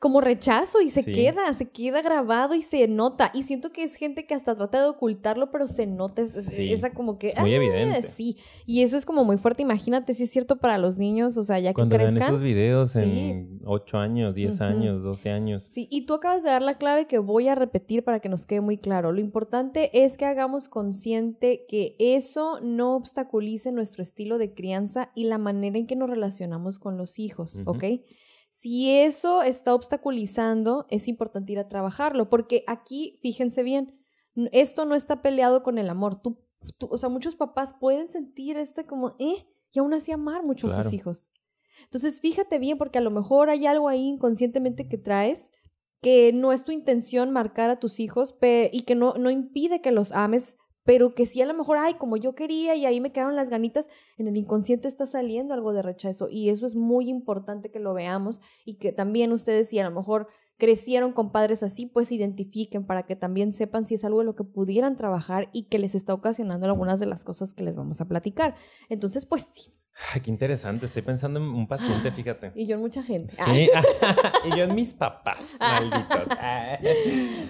[0.01, 3.29] como rechazo y se queda, se queda grabado y se nota.
[3.35, 7.19] Y siento que es gente que hasta trata de ocultarlo, pero se nota esa como
[7.19, 7.29] que...
[7.29, 7.99] Es muy evidente.
[7.99, 8.35] Ah, sí,
[8.65, 9.61] y eso es como muy fuerte.
[9.61, 12.15] Imagínate si es cierto para los niños, o sea, ya que Cuando crezcan.
[12.15, 15.63] Ven esos videos en 8 años, 10 años, 12 años.
[15.67, 18.47] Sí, y tú acabas de dar la clave que voy a repetir para que nos
[18.47, 19.11] quede muy claro.
[19.11, 25.25] Lo importante es que hagamos consciente que eso no obstaculice nuestro estilo de crianza y
[25.25, 27.83] la manera en que nos relacionamos con los hijos, ¿ok?
[28.51, 33.97] Si eso está obstaculizando, es importante ir a trabajarlo, porque aquí, fíjense bien,
[34.51, 36.21] esto no está peleado con el amor.
[36.21, 36.37] Tú,
[36.79, 40.83] o sea, muchos papás pueden sentir este como, eh, y aún así amar mucho a
[40.83, 41.31] sus hijos.
[41.85, 45.51] Entonces, fíjate bien, porque a lo mejor hay algo ahí inconscientemente que traes
[46.01, 48.35] que no es tu intención marcar a tus hijos
[48.71, 51.95] y que no, no impide que los ames, pero que sí a lo mejor, ay,
[51.95, 55.73] como yo quería y ahí me quedaron las ganitas, en el inconsciente está saliendo algo
[55.73, 59.79] de rechazo y eso es muy importante que lo veamos y que también ustedes si
[59.79, 64.05] a lo mejor crecieron con padres así, pues identifiquen para que también sepan si es
[64.05, 67.53] algo de lo que pudieran trabajar y que les está ocasionando algunas de las cosas
[67.53, 68.55] que les vamos a platicar.
[68.87, 69.73] Entonces, pues sí,
[70.13, 70.85] Ay, qué interesante.
[70.85, 72.51] Estoy pensando en un paciente, fíjate.
[72.55, 73.33] Y yo en mucha gente.
[73.33, 73.69] Sí.
[74.45, 76.27] y yo en mis papás, malditos.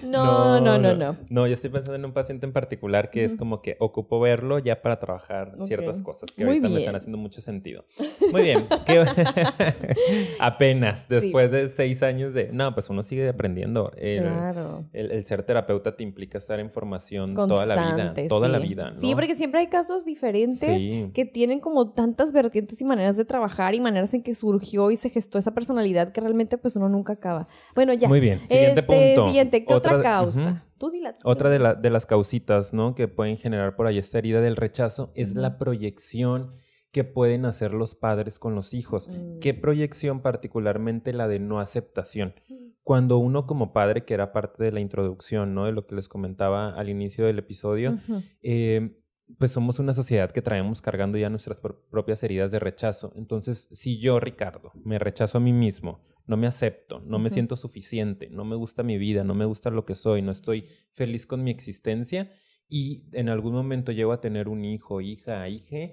[0.04, 3.36] no, no, no, no, no, yo estoy pensando en un paciente en particular que es
[3.36, 7.40] como que ocupo verlo ya para trabajar ciertas cosas que ahorita me están haciendo mucho
[7.40, 7.84] sentido.
[8.32, 8.66] Muy bien.
[10.40, 12.50] Apenas después de seis años de.
[12.52, 13.92] No, pues uno sigue aprendiendo.
[13.96, 14.84] El, claro.
[14.92, 18.14] El, ser terapeuta te implica estar en formación toda la vida.
[18.28, 18.90] Toda la vida.
[18.90, 19.00] ¿no?
[19.00, 23.74] Sí, porque siempre hay casos diferentes que tienen como tantas vertientes y maneras de trabajar
[23.74, 27.14] y maneras en que surgió y se gestó esa personalidad que realmente pues uno nunca
[27.14, 27.48] acaba.
[27.74, 28.08] Bueno, ya.
[28.08, 28.38] Muy bien.
[28.48, 29.28] Siguiente este, punto.
[29.28, 30.64] Siguiente, ¿qué otra, causa?
[30.78, 30.90] Tú
[31.24, 32.94] Otra de, de, las causitas, ¿no?
[32.94, 36.54] Que pueden generar por ahí esta herida del rechazo es la proyección
[36.92, 39.08] que pueden hacer los padres con los hijos.
[39.40, 39.60] ¿Qué mm.
[39.60, 42.34] proyección particularmente la de no aceptación?
[42.48, 42.54] Mm.
[42.82, 45.64] Cuando uno como padre, que era parte de la introducción, ¿no?
[45.64, 47.96] De lo que les comentaba al inicio del episodio,
[48.42, 49.01] eh,
[49.38, 53.12] pues somos una sociedad que traemos cargando ya nuestras propias heridas de rechazo.
[53.16, 57.56] Entonces, si yo, Ricardo, me rechazo a mí mismo, no me acepto, no me siento
[57.56, 61.26] suficiente, no me gusta mi vida, no me gusta lo que soy, no estoy feliz
[61.26, 62.30] con mi existencia
[62.68, 65.92] y en algún momento llego a tener un hijo, hija, hija,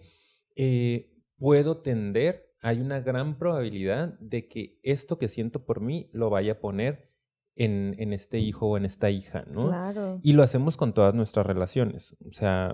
[0.56, 6.30] eh, puedo tender, hay una gran probabilidad de que esto que siento por mí lo
[6.30, 7.09] vaya a poner
[7.60, 9.68] en, en, este hijo o en esta hija, ¿no?
[9.68, 10.20] Claro.
[10.24, 12.16] Y lo hacemos con todas nuestras relaciones.
[12.26, 12.74] O sea,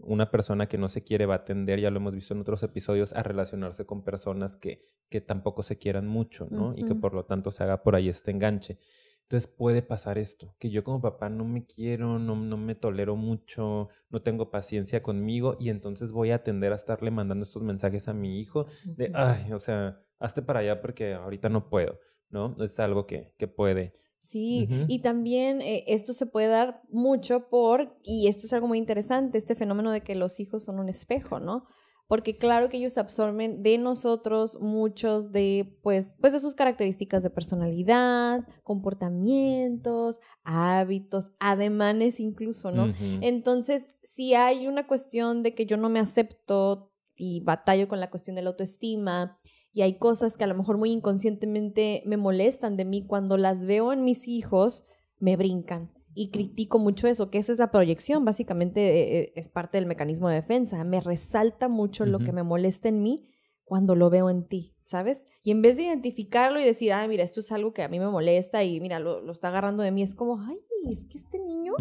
[0.00, 2.62] una persona que no se quiere va a tender, ya lo hemos visto en otros
[2.64, 6.74] episodios, a relacionarse con personas que, que tampoco se quieran mucho, ¿no?
[6.76, 8.80] Y que por lo tanto se haga por ahí este enganche.
[9.22, 13.14] Entonces puede pasar esto, que yo como papá no me quiero, no, no me tolero
[13.14, 18.08] mucho, no tengo paciencia conmigo y entonces voy a tender a estarle mandando estos mensajes
[18.08, 22.56] a mi hijo de, ay, o sea, hazte para allá porque ahorita no puedo, ¿no?
[22.62, 23.92] Es algo que, que puede
[24.24, 28.78] Sí, y también eh, esto se puede dar mucho por, y esto es algo muy
[28.78, 31.66] interesante, este fenómeno de que los hijos son un espejo, ¿no?
[32.06, 37.28] Porque claro que ellos absorben de nosotros muchos de, pues, pues de sus características de
[37.28, 42.94] personalidad, comportamientos, hábitos, ademanes incluso, ¿no?
[43.20, 48.10] Entonces, si hay una cuestión de que yo no me acepto y batallo con la
[48.10, 49.38] cuestión de la autoestima,
[49.74, 53.66] y hay cosas que a lo mejor muy inconscientemente me molestan de mí cuando las
[53.66, 54.84] veo en mis hijos,
[55.18, 55.92] me brincan.
[56.14, 59.86] Y critico mucho eso, que esa es la proyección, básicamente eh, eh, es parte del
[59.86, 60.84] mecanismo de defensa.
[60.84, 63.28] Me resalta mucho lo que me molesta en mí
[63.64, 65.26] cuando lo veo en ti, ¿sabes?
[65.42, 67.98] Y en vez de identificarlo y decir, ah, mira, esto es algo que a mí
[67.98, 70.58] me molesta y mira, lo, lo está agarrando de mí, es como, ay,
[70.92, 71.74] es que este niño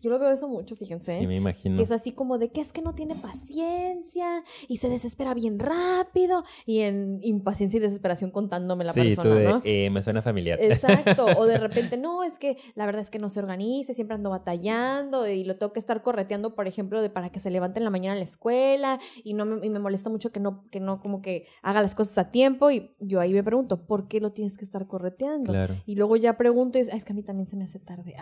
[0.00, 1.20] Yo lo veo eso mucho, fíjense.
[1.20, 1.76] Sí, me imagino.
[1.76, 5.58] Que es así como de que es que no tiene paciencia y se desespera bien
[5.58, 9.62] rápido y en impaciencia y desesperación contándome la persona, ¿no?
[9.64, 10.58] Eh, me suena familiar.
[10.60, 11.26] Exacto.
[11.36, 14.30] O de repente, no, es que la verdad es que no se organiza, siempre ando
[14.30, 17.84] batallando y lo tengo que estar correteando, por ejemplo, de para que se levante en
[17.84, 20.80] la mañana a la escuela y no me, y me molesta mucho que no, que
[20.80, 24.20] no como que haga las cosas a tiempo y yo ahí me pregunto, ¿por qué
[24.20, 25.52] lo tienes que estar correteando?
[25.86, 28.14] Y luego ya pregunto y es, es que a mí también se me hace tarde.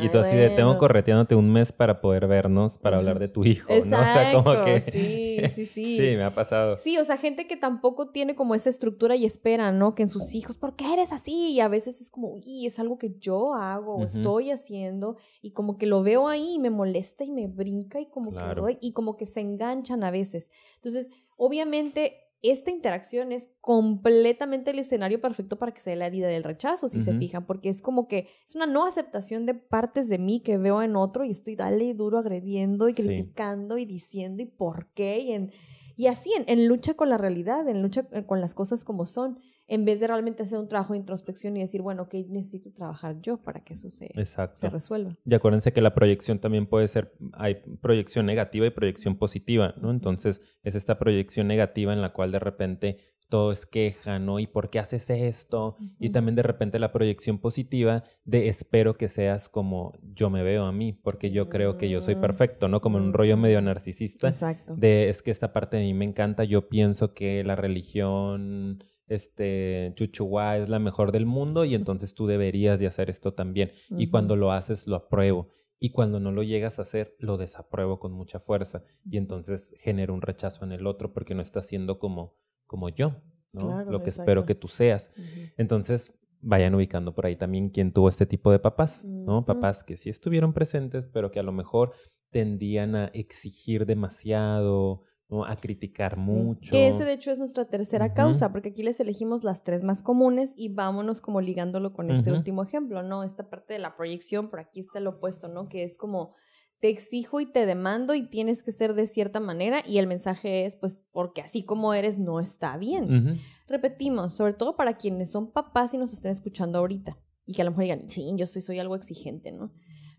[0.00, 3.44] Y tú así de, tengo correteándote un mes para poder vernos, para hablar de tu
[3.44, 3.78] hijo, ¿no?
[3.78, 4.80] O sea, como que...
[4.80, 5.96] Sí, sí, sí.
[5.96, 6.76] sí, me ha pasado.
[6.78, 9.94] Sí, o sea, gente que tampoco tiene como esa estructura y espera, ¿no?
[9.94, 11.52] Que en sus hijos, ¿por qué eres así?
[11.52, 15.52] Y a veces es como, y es algo que yo hago o estoy haciendo y
[15.52, 18.92] como que lo veo ahí y me molesta y me brinca y como que y
[18.92, 20.50] como que se enganchan a veces.
[20.76, 26.44] Entonces, obviamente esta interacción es completamente el escenario perfecto para que sea la herida del
[26.44, 30.18] rechazo, si se fijan, porque es como que es una no aceptación de partes de
[30.18, 34.46] mí que veo en otro y estoy dale duro agrediendo y criticando y diciendo y
[34.46, 35.52] por qué y, en,
[35.96, 39.38] y así en, en, lucha con la realidad, en lucha con las cosas como son
[39.68, 43.20] en vez de realmente hacer un trabajo de introspección y decir, bueno, ok, necesito trabajar
[43.20, 44.12] yo para que eso se,
[44.54, 45.16] se resuelva.
[45.24, 49.90] Y acuérdense que la proyección también puede ser, hay proyección negativa y proyección positiva, ¿no?
[49.90, 52.98] Entonces es esta proyección negativa en la cual de repente
[53.28, 54.38] todo es queja, ¿no?
[54.38, 55.76] ¿Y por qué haces esto?
[55.98, 60.64] Y también de repente la proyección positiva de espero que seas como yo me veo
[60.64, 62.20] a mí, porque yo creo que yo soy mm.
[62.20, 62.80] perfecto, ¿no?
[62.80, 64.28] Como en un rollo medio narcisista.
[64.28, 64.76] Exacto.
[64.76, 69.92] De es que esta parte de mí me encanta, yo pienso que la religión este,
[69.94, 73.70] Chuchuá es la mejor del mundo y entonces tú deberías de hacer esto también.
[73.90, 75.48] Y cuando lo haces, lo apruebo.
[75.78, 78.82] Y cuando no lo llegas a hacer, lo desapruebo con mucha fuerza.
[79.04, 82.34] Y entonces genero un rechazo en el otro porque no está siendo como,
[82.66, 83.16] como yo,
[83.52, 83.84] ¿no?
[83.84, 85.10] lo que espero que tú seas.
[85.56, 89.44] Entonces, vayan ubicando por ahí también quién tuvo este tipo de papás, ¿no?
[89.44, 91.92] Papás que sí estuvieron presentes, pero que a lo mejor
[92.30, 95.02] tendían a exigir demasiado,
[95.46, 96.70] a criticar mucho.
[96.70, 100.02] Que ese de hecho es nuestra tercera causa, porque aquí les elegimos las tres más
[100.02, 103.24] comunes y vámonos como ligándolo con este último ejemplo, ¿no?
[103.24, 105.68] Esta parte de la proyección, por aquí está lo opuesto, ¿no?
[105.68, 106.34] Que es como
[106.80, 110.66] te exijo y te demando y tienes que ser de cierta manera y el mensaje
[110.66, 113.40] es pues porque así como eres no está bien.
[113.66, 117.64] Repetimos, sobre todo para quienes son papás y nos estén escuchando ahorita y que a
[117.64, 119.72] lo mejor digan, sí, yo soy, soy algo exigente, ¿no?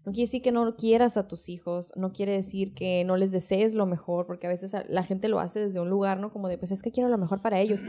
[0.08, 3.34] No quiere decir que no quieras a tus hijos, no quiere decir que no les
[3.34, 6.32] desees lo mejor, porque a veces la gente lo hace desde un lugar, ¿no?
[6.32, 7.82] Como de, pues es que quiero lo mejor para ellos.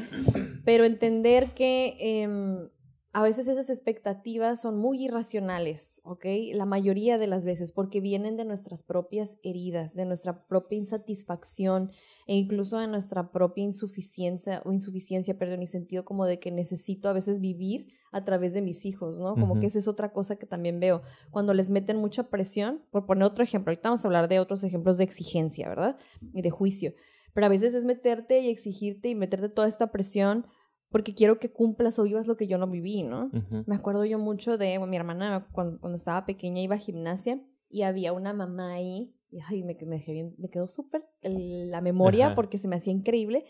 [0.65, 2.71] Pero entender que em,
[3.13, 6.27] a veces esas expectativas son muy irracionales, ¿ok?
[6.53, 11.91] La mayoría de las veces, porque vienen de nuestras propias heridas, de nuestra propia insatisfacción
[12.27, 17.09] e incluso de nuestra propia insuficiencia o insuficiencia, perdón, y sentido como de que necesito
[17.09, 19.35] a veces vivir a través de mis hijos, ¿no?
[19.35, 21.03] Como que esa es otra cosa que también veo.
[21.31, 24.65] Cuando les meten mucha presión, por poner otro ejemplo, ahorita vamos a hablar de otros
[24.65, 25.99] ejemplos de exigencia, ¿verdad?
[26.33, 26.93] Y de juicio.
[27.33, 30.47] Pero a veces es meterte y exigirte y meterte toda esta presión
[30.91, 33.31] porque quiero que cumplas o vivas lo que yo no viví, ¿no?
[33.67, 38.13] Me acuerdo yo mucho de mi hermana cuando, estaba pequeña iba a gimnasia y había
[38.13, 42.77] una mamá ahí y ay, me, me, me quedó súper la memoria porque se me
[42.77, 43.45] hacía increíble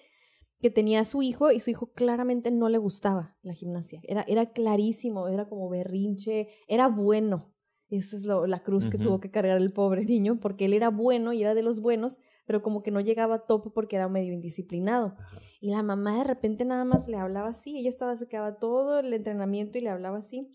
[0.61, 4.01] que tenía a su hijo y su hijo claramente no le gustaba la gimnasia.
[4.03, 7.55] Era, era clarísimo, era como berrinche, era bueno.
[7.91, 11.33] Esa es la cruz que tuvo que cargar el pobre niño, porque él era bueno
[11.33, 14.33] y era de los buenos, pero como que no llegaba a tope porque era medio
[14.33, 15.15] indisciplinado.
[15.61, 19.01] Y la mamá de repente nada más le hablaba así, ella estaba, se quedaba todo
[19.01, 20.51] el entrenamiento y le hablaba así.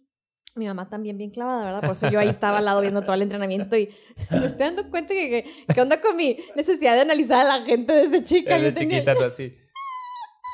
[0.55, 1.81] Mi mamá también bien clavada, ¿verdad?
[1.81, 3.89] Por eso yo ahí estaba al lado viendo todo el entrenamiento y
[4.31, 7.93] me estoy dando cuenta que, que, onda con mi necesidad de analizar a la gente
[7.93, 8.55] desde chica.
[8.55, 8.99] Desde yo tenía...
[9.05, 9.57] chiquita, así.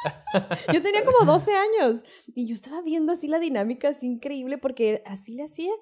[0.74, 5.02] Yo tenía como 12 años y yo estaba viendo así la dinámica así increíble porque
[5.06, 5.74] así le hacía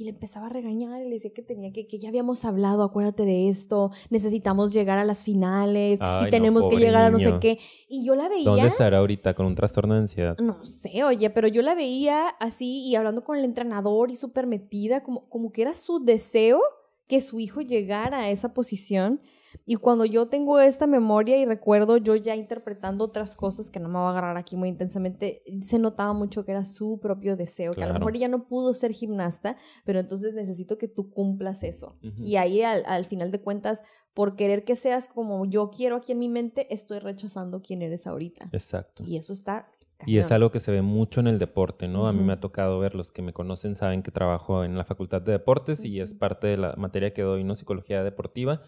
[0.00, 2.82] y le empezaba a regañar y le decía que tenía que, que ya habíamos hablado,
[2.82, 7.34] acuérdate de esto, necesitamos llegar a las finales y tenemos que llegar a no sé
[7.40, 7.58] qué.
[7.88, 8.44] Y yo la veía.
[8.44, 10.38] ¿Dónde estará ahorita con un trastorno de ansiedad?
[10.38, 14.46] No sé, oye, pero yo la veía así y hablando con el entrenador y súper
[14.46, 16.60] metida, como, como que era su deseo
[17.06, 19.20] que su hijo llegara a esa posición
[19.66, 23.88] y cuando yo tengo esta memoria y recuerdo yo ya interpretando otras cosas que no
[23.88, 27.74] me voy a agarrar aquí muy intensamente, se notaba mucho que era su propio deseo,
[27.74, 31.62] que a lo mejor ella no pudo ser gimnasta, pero entonces necesito que tú cumplas
[31.62, 31.96] eso.
[32.00, 33.82] Y ahí al, final de cuentas,
[34.14, 38.06] por querer que seas como yo quiero aquí en mi mente, estoy rechazando quién eres
[38.06, 38.48] ahorita.
[38.52, 39.04] Exacto.
[39.06, 39.66] Y eso está
[40.06, 42.06] y es algo que se ve mucho en el deporte, ¿no?
[42.06, 44.84] A mí me ha tocado ver, los que me conocen saben que trabajo en la
[44.84, 47.54] Facultad de Deportes y es parte de la materia que doy, ¿no?
[47.54, 48.62] Psicología deportiva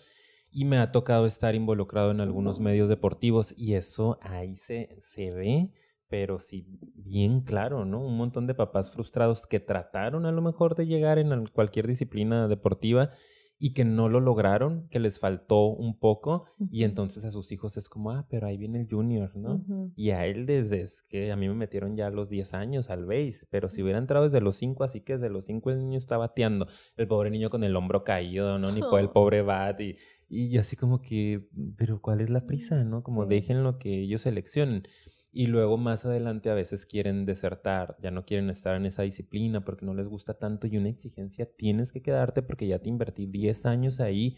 [0.52, 5.30] y me ha tocado estar involucrado en algunos medios deportivos y eso ahí se, se
[5.30, 5.70] ve,
[6.08, 8.04] pero sí bien claro, ¿no?
[8.04, 12.48] Un montón de papás frustrados que trataron a lo mejor de llegar en cualquier disciplina
[12.48, 13.10] deportiva
[13.64, 17.76] y que no lo lograron, que les faltó un poco y entonces a sus hijos
[17.76, 19.64] es como, ah, pero ahí viene el junior, ¿no?
[19.94, 23.06] Y a él desde que a mí me metieron ya a los 10 años al
[23.06, 25.98] base, pero si hubiera entrado desde los 5, así que desde los 5 el niño
[25.98, 28.72] está bateando, el pobre niño con el hombro caído, ¿no?
[28.72, 29.94] Ni por el pobre bat y,
[30.32, 33.02] y así como que, pero ¿cuál es la prisa, no?
[33.02, 34.84] Como dejen lo que ellos seleccionen
[35.30, 39.64] y luego más adelante a veces quieren desertar, ya no quieren estar en esa disciplina
[39.64, 43.26] porque no les gusta tanto y una exigencia tienes que quedarte porque ya te invertí
[43.26, 44.36] 10 años ahí,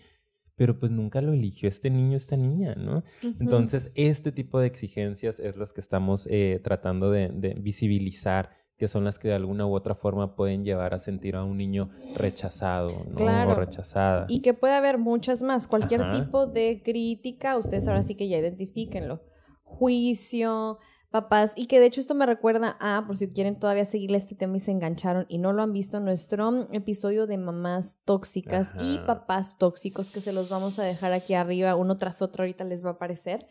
[0.57, 3.03] pero pues nunca lo eligió este niño, esta niña, ¿no?
[3.41, 8.51] Entonces, este tipo de exigencias es las que estamos eh, tratando de, visibilizar
[8.85, 11.57] que son las que de alguna u otra forma pueden llevar a sentir a un
[11.57, 13.25] niño rechazado ¿no?
[13.25, 14.27] o rechazada.
[14.29, 15.67] Y que puede haber muchas más.
[15.67, 19.23] Cualquier tipo de crítica, ustedes ahora sí que ya identifíquenlo
[19.63, 20.79] juicio,
[21.11, 24.35] papás, y que de hecho esto me recuerda a, por si quieren todavía seguirle este
[24.35, 28.99] tema y se engancharon y no lo han visto, nuestro episodio de mamás tóxicas y
[28.99, 32.85] papás tóxicos, que se los vamos a dejar aquí arriba, uno tras otro, ahorita les
[32.85, 33.47] va a aparecer.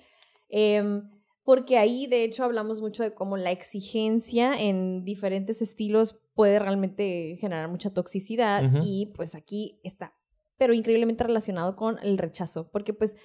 [0.49, 1.09] Em,
[1.43, 7.37] porque ahí de hecho hablamos mucho de cómo la exigencia en diferentes estilos puede realmente
[7.39, 10.15] generar mucha toxicidad y pues aquí está,
[10.57, 13.15] pero increíblemente relacionado con el rechazo, porque pues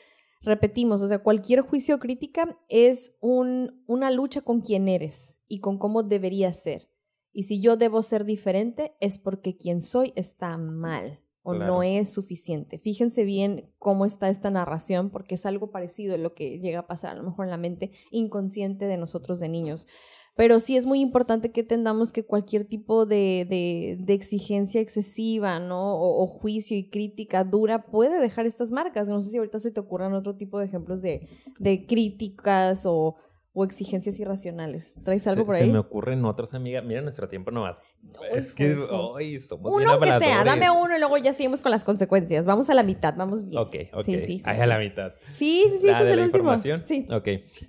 [0.43, 5.79] repetimos, o sea, cualquier juicio crítica es un, una lucha con quién eres y con
[5.79, 6.91] cómo deberías ser.
[7.33, 12.11] Y si yo debo ser diferente es porque quien soy está mal o no es
[12.11, 12.79] suficiente.
[12.79, 16.87] Fíjense bien cómo está esta narración porque es algo parecido a lo que llega a
[16.87, 19.89] pasar a lo mejor en la mente inconsciente de nosotros de niños.
[20.37, 25.97] Pero sí es muy importante que entendamos que cualquier tipo de, exigencia excesiva, ¿no?
[25.99, 29.09] O, juicio y crítica dura puede dejar estas marcas.
[29.09, 33.17] No sé si ahorita se te ocurran otro tipo de ejemplos de, de críticas o,
[33.53, 34.95] o exigencias irracionales.
[35.05, 35.67] ¿Traes algo por ahí?
[35.67, 36.85] Se me ocurren otras, amigas.
[36.85, 37.79] Mira nuestro tiempo nomás.
[38.33, 41.85] es que hoy somos Uno que sea, dame uno y luego ya seguimos con las
[41.85, 42.47] consecuencias.
[42.47, 43.61] Vamos a la mitad, vamos bien.
[43.61, 44.03] Ok, ok.
[44.03, 44.43] Sí, sí, sí.
[44.45, 45.15] Ahí a la mitad.
[45.35, 46.57] Sí, sí, sí, este es el último.
[46.85, 47.07] Sí.
[47.11, 47.29] Ok.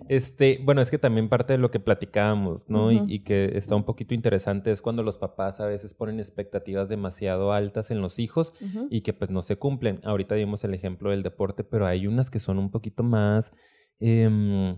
[0.09, 2.91] Este, bueno, es que también parte de lo que platicábamos, ¿no?
[2.91, 7.51] y, que está un poquito interesante es cuando los papás a veces ponen expectativas demasiado
[7.51, 8.53] altas en los hijos
[8.89, 10.01] y que pues no se cumplen.
[10.03, 13.51] Ahorita vimos el ejemplo del deporte, pero hay unas que son un poquito más...
[14.01, 14.75] Eh,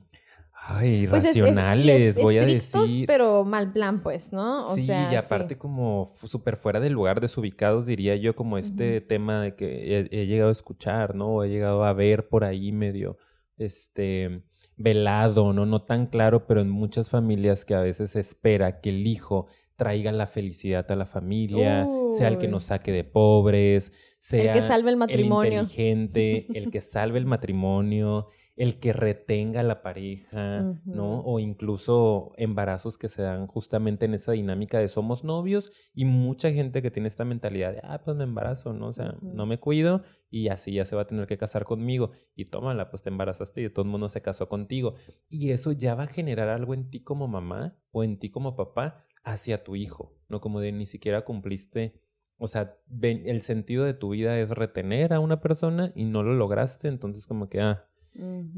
[0.64, 3.06] Ay, pues racionales, voy a decir.
[3.08, 4.70] pero mal plan, pues, ¿no?
[4.70, 9.42] O sí, y aparte como súper fuera del lugar desubicados, diría yo, como este tema
[9.42, 11.44] de que he, llegado a escuchar, ¿no?
[11.44, 13.18] he llegado a ver por ahí medio,
[13.58, 14.44] este,
[14.78, 15.66] velado, ¿no?
[15.66, 19.48] No tan claro, pero en muchas familias que a veces se espera que el hijo
[19.82, 24.52] traiga la felicidad a la familia, sea el que nos saque de pobres, sea el
[24.52, 29.64] que salve el matrimonio, el inteligente, el que salve el matrimonio, el que retenga a
[29.64, 31.22] la pareja, ¿no?
[31.22, 36.52] O incluso embarazos que se dan justamente en esa dinámica de somos novios y mucha
[36.52, 38.90] gente que tiene esta mentalidad de, ah, pues me embarazo, ¿no?
[38.90, 42.12] O sea, no me cuido y así ya se va a tener que casar conmigo.
[42.36, 44.94] Y tómala, pues te embarazaste y de todo el mundo se casó contigo.
[45.28, 48.56] Y eso ya va a generar algo en ti como mamá o en ti como
[48.56, 50.42] papá hacia tu hijo, ¿no?
[50.42, 52.02] Como de ni siquiera cumpliste
[52.44, 56.34] o sea, el sentido de tu vida es retener a una persona y no lo
[56.34, 57.88] lograste, entonces como que, ah,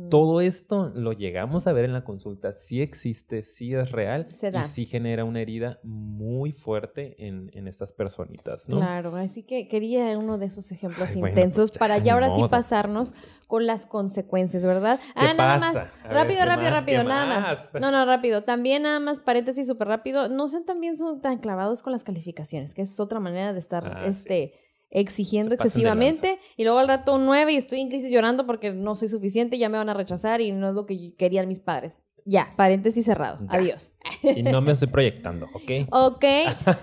[0.10, 4.64] todo esto lo llegamos a ver en la consulta, sí existe, sí es real y
[4.74, 8.78] sí genera una herida muy fuerte en, estas personitas, ¿no?
[8.78, 13.14] Claro, así que quería uno de esos ejemplos intensos pues para ya ahora sí pasarnos
[13.48, 15.00] con las consecuencias, ¿verdad?
[15.16, 17.70] ah, nada más, rápido, rápido, rápido, nada más?
[17.80, 18.44] No, no, rápido.
[18.44, 22.74] También nada más, paréntesis súper rápido, no sean también son tan clavados con las calificaciones,
[22.74, 24.54] que es otra manera de estar, ah, este
[24.94, 28.96] exigiendo excesivamente y luego al rato un 9 y estoy en crisis llorando porque no
[28.96, 32.00] soy suficiente, ya me van a rechazar y no es lo que querían mis padres.
[32.26, 33.40] Ya, paréntesis cerrado.
[33.50, 33.98] Adiós.
[34.22, 35.72] Y no me estoy proyectando, ¿ok?
[35.92, 36.26] Ok.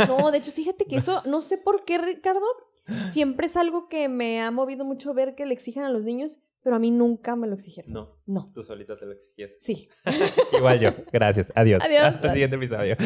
[0.06, 2.44] No, de hecho, fíjate que eso, no sé por qué, Ricardo,
[3.10, 6.40] siempre es algo que me ha movido mucho ver que le exigen a los niños,
[6.62, 7.92] pero a mí nunca me lo exigieron.
[7.92, 8.18] No.
[8.26, 8.50] No.
[8.52, 9.52] Tú solita te lo exigías.
[9.60, 9.88] Sí.
[10.58, 10.90] Igual yo.
[11.10, 11.50] Gracias.
[11.54, 11.82] Adiós.
[11.82, 12.02] Adiós.
[12.02, 12.96] Hasta el siguiente episodio.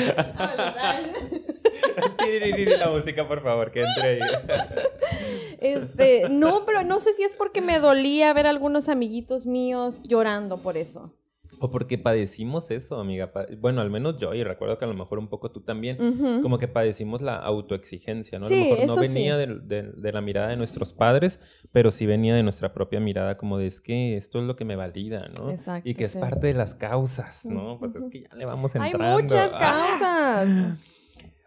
[2.78, 4.20] La música, por favor, que entre ahí.
[5.60, 10.02] Este, no, pero no sé si es porque me dolía ver a algunos amiguitos míos
[10.02, 11.14] llorando por eso.
[11.60, 13.32] O porque padecimos eso, amiga.
[13.58, 15.96] Bueno, al menos yo, y recuerdo que a lo mejor un poco tú también,
[16.42, 18.46] como que padecimos la autoexigencia, ¿no?
[18.46, 21.40] A lo mejor no venía de, la mirada de nuestros padres,
[21.72, 24.64] pero sí venía de nuestra propia mirada, como de es que esto es lo que
[24.64, 25.50] me valida, ¿no?
[25.50, 27.78] Exacto, y que es parte de las causas, ¿no?
[27.78, 29.04] Pues es que ya le vamos entrando.
[29.04, 30.78] Hay muchas causas.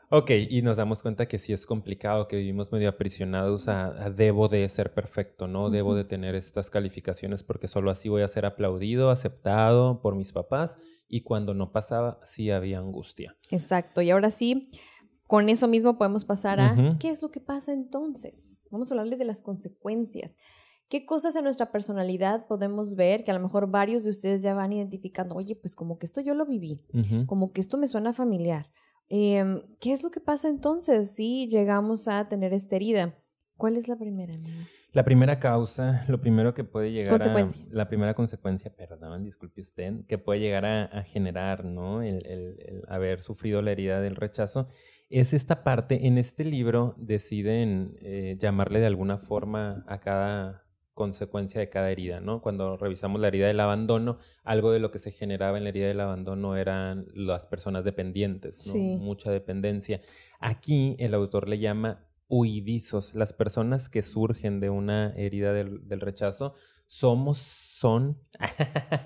[0.10, 4.48] Ok, y nos damos cuenta que sí es complicado, que vivimos medio aprisionados a, debo
[4.48, 5.70] de ser perfecto, ¿no?
[5.70, 10.32] Debo de tener estas calificaciones porque solo así voy a ser aplaudido, aceptado por mis
[10.32, 10.78] papás
[11.10, 13.36] y cuando no pasaba sí había angustia.
[13.52, 14.69] Exacto, y ahora sí,
[15.27, 18.62] con eso mismo podemos pasar a qué es lo que pasa entonces.
[18.71, 20.38] Vamos a hablarles de las consecuencias.
[20.88, 24.54] ¿Qué cosas en nuestra personalidad podemos ver que a lo mejor varios de ustedes ya
[24.54, 25.36] van identificando?
[25.36, 26.81] Oye, pues como que esto yo lo viví,
[27.25, 28.67] como que esto me suena familiar
[29.10, 33.15] Em, ¿Qué es lo que pasa entonces si llegamos a tener esta herida?
[33.55, 34.33] ¿Cuál es la primera?
[34.93, 37.47] La primera causa, lo primero que puede llegar a...
[37.71, 42.01] La primera consecuencia, perdón, disculpe usted, que puede llegar a, generar, ¿no?
[42.01, 44.67] El, haber sufrido la herida del rechazo,
[45.10, 50.67] es esta parte, en este libro deciden eh, llamarle de alguna forma a cada
[50.98, 52.41] consecuencia de cada herida, ¿no?
[52.41, 55.87] Cuando revisamos la herida del abandono, algo de lo que se generaba en la herida
[55.87, 58.73] del abandono eran las personas dependientes, ¿no?
[58.98, 60.02] Mucha dependencia.
[60.39, 66.02] Aquí el autor le llama huidizos, las personas que surgen de una herida del, del
[66.02, 66.56] rechazo
[66.87, 67.37] somos,
[67.78, 68.17] son,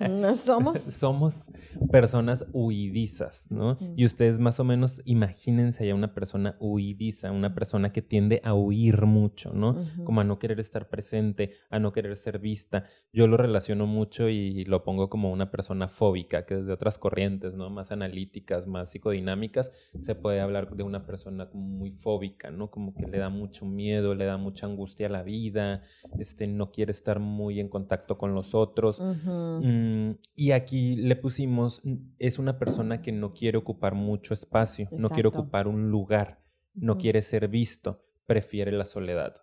[0.09, 1.43] no somos, somos
[1.91, 3.77] personas huidizas, ¿no?
[3.97, 8.53] Y ustedes más o menos imagínense a una persona huidiza, una persona que tiende a
[8.53, 9.75] huir mucho, ¿no?
[10.05, 12.85] Como a no querer estar presente, a no querer ser vista.
[13.11, 17.53] Yo lo relaciono mucho y lo pongo como una persona fóbica, que desde otras corrientes,
[17.53, 17.69] ¿no?
[17.69, 22.71] Más analíticas, más psicodinámicas, se puede hablar de una persona muy fóbica, ¿no?
[22.71, 25.83] Como que le da mucho miedo, le da mucha angustia a la vida,
[26.17, 28.60] este, no quiere estar muy en contacto con los otros.
[28.99, 31.81] Mm, y aquí le pusimos,
[32.19, 36.41] es una persona que no quiere ocupar mucho espacio, no quiere ocupar un lugar,
[36.73, 39.35] no quiere ser visto, prefiere la soledad.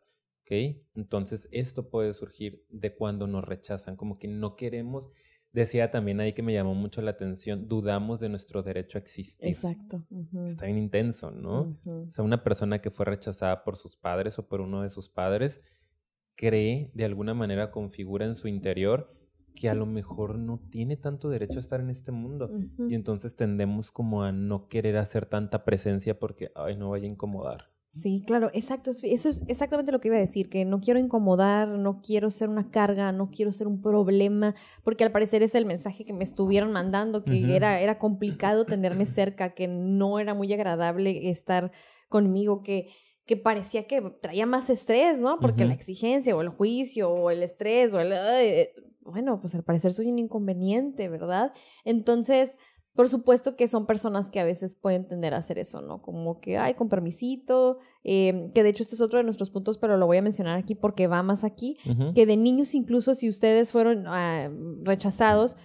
[0.42, 0.80] ¿Ok?
[0.94, 5.10] Entonces, esto puede surgir de cuando nos rechazan, como que no queremos.
[5.52, 9.48] Decía también ahí que me llamó mucho la atención, dudamos de nuestro derecho a existir.
[9.48, 10.06] Exacto.
[10.44, 11.78] Está bien intenso, ¿no?
[11.84, 15.08] O sea, una persona que fue rechazada por sus padres o por uno de sus
[15.08, 15.62] padres,
[16.38, 19.12] cree, de alguna manera configura en su interior
[19.54, 22.48] que a lo mejor no tiene tanto derecho a estar en este mundo.
[22.88, 27.10] Y entonces tendemos como a no querer hacer tanta presencia porque, ay, no vaya a
[27.10, 27.64] incomodar.
[27.90, 28.92] Sí, claro, exacto.
[29.02, 32.50] Eso es exactamente lo que iba a decir, que no quiero incomodar, no quiero ser
[32.50, 36.22] una carga, no quiero ser un problema, porque al parecer es el mensaje que me
[36.22, 41.72] estuvieron mandando, que era, era complicado tenerme cerca, que no era muy agradable estar
[42.08, 42.88] conmigo, que
[43.28, 45.38] que parecía que traía más estrés, ¿no?
[45.38, 48.14] Porque la exigencia o el juicio o el estrés o el...
[49.02, 51.52] bueno, pues al parecer soy un inconveniente, ¿verdad?
[51.84, 52.56] Entonces,
[52.94, 56.00] por supuesto que son personas que a veces pueden tender a hacer eso, ¿no?
[56.00, 59.76] Como que, ay, con permisito, em, que de hecho este es otro de nuestros puntos,
[59.76, 61.76] pero lo voy a mencionar aquí porque va más aquí,
[62.14, 64.50] que de niños incluso si ustedes fueron ah,
[64.84, 65.56] rechazados,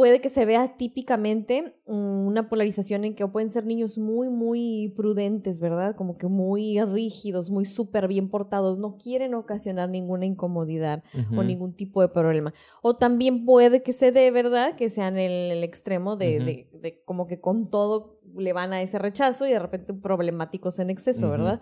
[0.00, 5.60] puede que se vea típicamente una polarización en que pueden ser niños muy, muy prudentes,
[5.60, 5.94] ¿verdad?
[5.94, 11.04] Como que muy rígidos, muy súper bien portados, no quieren ocasionar ninguna incomodidad
[11.36, 12.54] o ningún tipo de problema.
[12.80, 14.74] O también puede que se dé, ¿verdad?
[14.74, 18.98] Que sean el, el extremo de, de, como que con todo le van a ese
[18.98, 21.60] rechazo y de repente problemáticos en exceso, ¿verdad?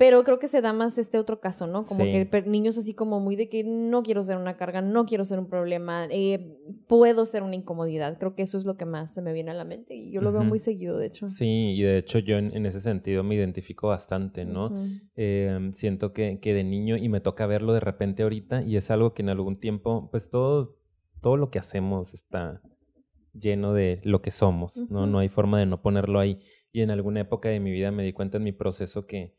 [0.00, 1.84] Pero creo que se da más este otro caso, ¿no?
[1.84, 5.26] Como que niños así como muy de que no quiero ser una carga, no quiero
[5.26, 6.56] ser un problema, eh,
[6.88, 8.16] puedo ser una incomodidad.
[8.16, 10.22] Creo que eso es lo que más se me viene a la mente y yo
[10.22, 11.28] lo veo muy seguido, de hecho.
[11.28, 14.74] Sí, y de hecho yo en, ese sentido me identifico bastante, ¿no?
[15.16, 18.90] Em, siento que, que de niño y me toca verlo de repente ahorita y es
[18.90, 20.78] algo que en algún tiempo, pues todo,
[21.20, 22.62] todo lo que hacemos está
[23.34, 25.06] lleno de lo que somos, ¿no?
[25.06, 26.38] No hay forma de no ponerlo ahí.
[26.72, 29.38] Y en alguna época de mi vida me di cuenta en mi proceso que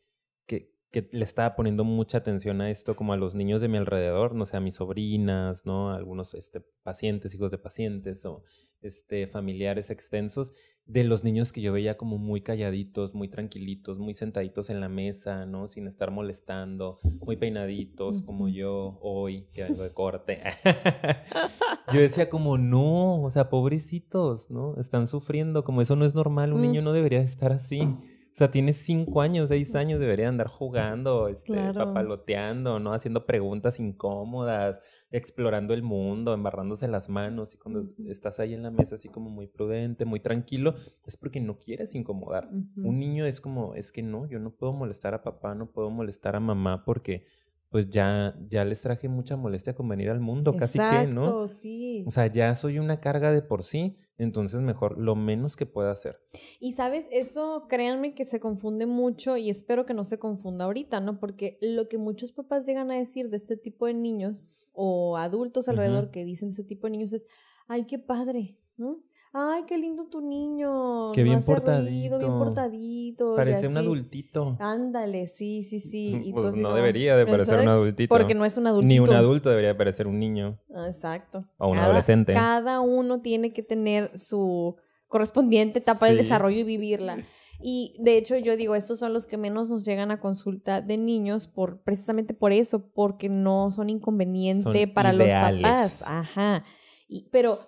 [0.92, 4.34] que le estaba poniendo mucha atención a esto, como a los niños de mi alrededor,
[4.34, 5.90] no sé, a mis sobrinas, ¿no?
[5.90, 8.42] algunos este, pacientes, hijos de pacientes o
[8.82, 10.52] este, familiares extensos,
[10.84, 14.88] de los niños que yo veía como muy calladitos, muy tranquilitos, muy sentaditos en la
[14.90, 15.68] mesa, ¿no?
[15.68, 20.40] Sin estar molestando, muy peinaditos, como yo hoy, que vengo de corte.
[21.94, 24.76] yo decía como, no, o sea, pobrecitos, ¿no?
[24.78, 27.88] Están sufriendo, como eso no es normal, un niño no debería estar así.
[28.32, 32.94] O sea, tienes cinco años, seis años, debería andar jugando, este, papaloteando, ¿no?
[32.94, 34.80] Haciendo preguntas incómodas,
[35.10, 37.52] explorando el mundo, embarrándose las manos.
[37.52, 40.74] Y cuando estás ahí en la mesa así como muy prudente, muy tranquilo,
[41.04, 42.48] es porque no quieres incomodar.
[42.76, 45.90] Un niño es como, es que no, yo no puedo molestar a papá, no puedo
[45.90, 47.26] molestar a mamá porque
[47.72, 51.48] pues ya, ya les traje mucha molestia con venir al mundo, casi que, ¿no?
[51.48, 52.04] Sí.
[52.06, 55.90] O sea, ya soy una carga de por sí, entonces mejor lo menos que pueda
[55.90, 56.20] hacer.
[56.60, 61.00] Y sabes, eso créanme que se confunde mucho y espero que no se confunda ahorita,
[61.00, 61.18] ¿no?
[61.18, 65.68] Porque lo que muchos papás llegan a decir de este tipo de niños o adultos
[65.68, 67.26] alrededor que dicen ese tipo de niños es,
[67.66, 69.02] ay, qué padre, ¿no?
[69.32, 71.12] Ay, qué lindo tu niño.
[71.12, 72.18] Qué bien no hace ruido, portadito.
[72.18, 73.34] bien portadito.
[73.34, 74.56] y Parece un adultito.
[74.60, 76.20] Ándale, sí, sí, sí.
[76.24, 78.14] Y Pues no debería de parecer un adultito.
[78.14, 78.88] Porque no es un adultito.
[78.88, 80.58] Ni un adulto debería parecer un niño.
[80.74, 81.44] Ah, Exacto.
[81.58, 82.32] O un Cada- adolescente.
[82.32, 84.76] Cada uno tiene que tener su
[85.08, 87.18] correspondiente etapa del desarrollo y vivirla.
[87.64, 90.96] Y de hecho yo digo, estos son los que menos nos llegan a consulta de
[90.98, 95.60] niños por precisamente por eso, porque no son inconveniente Son para ideales.
[95.62, 96.02] los papás.
[96.06, 96.64] Ajá.
[97.08, 97.58] Y, pero,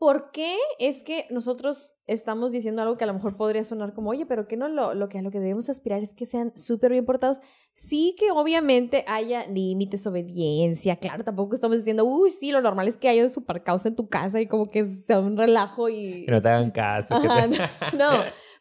[0.00, 4.10] ¿por qué es que nosotros estamos diciendo algo que a lo mejor podría sonar como,
[4.10, 6.52] oye, pero que no lo, lo que a lo que debemos aspirar es que sean
[6.56, 7.38] súper bien portados?
[7.74, 12.96] Sí que obviamente haya límites, obediencia, claro, tampoco estamos diciendo, uy, sí, lo normal es
[12.96, 16.24] que haya un super causa en tu casa y como que sea un relajo y...
[16.24, 17.14] Que no te hagan caso.
[17.20, 18.08] que te- no,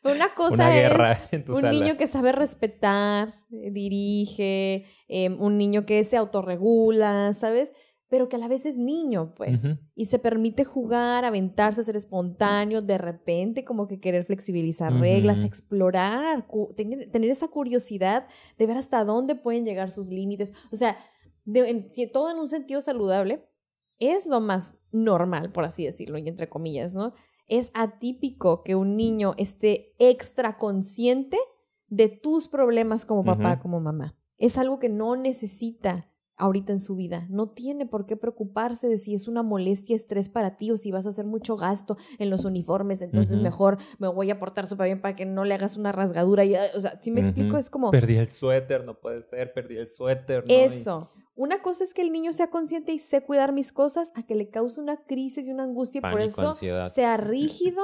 [0.04, 1.72] pero una cosa Una es un sala.
[1.72, 7.74] niño que sabe respetar, dirige, eh, un niño que se autorregula, ¿sabes?
[8.10, 9.64] Pero que a la vez es niño, pues,
[9.96, 16.48] y se permite jugar, aventarse, ser espontáneo, de repente como que querer flexibilizar reglas, explorar,
[16.76, 20.54] tener, tener esa curiosidad de ver hasta dónde pueden llegar sus límites.
[20.72, 20.98] O sea,
[21.46, 23.46] de- en- si todo en un sentido saludable,
[24.00, 27.14] es lo más normal, por así decirlo, y entre comillas, ¿no?
[27.48, 31.38] Es atípico que un niño esté extra consciente
[31.88, 34.16] de tus problemas como papá, como mamá.
[34.38, 36.09] Es algo que no necesita
[36.40, 37.28] ahorita en su vida.
[37.30, 40.92] No tiene por qué preocuparse de si es una molestia, estrés para ti o si
[40.92, 43.02] vas a hacer mucho gasto en los uniformes.
[43.02, 46.46] Entonces mejor me voy a portar súper bien para que no le hagas una rasgadura.
[46.46, 47.92] Y, o sea, si me explico, es como...
[47.92, 50.46] Perdí el suéter, no puede ser, perdí el suéter.
[50.48, 50.52] ¿no?
[50.54, 51.10] Y- Eso.
[51.36, 54.36] Una cosa es que el niño sea consciente y sé cuidar mis cosas, a que
[54.36, 56.92] le cause una crisis y una angustia y por eso ansiedad.
[56.92, 57.82] sea rígido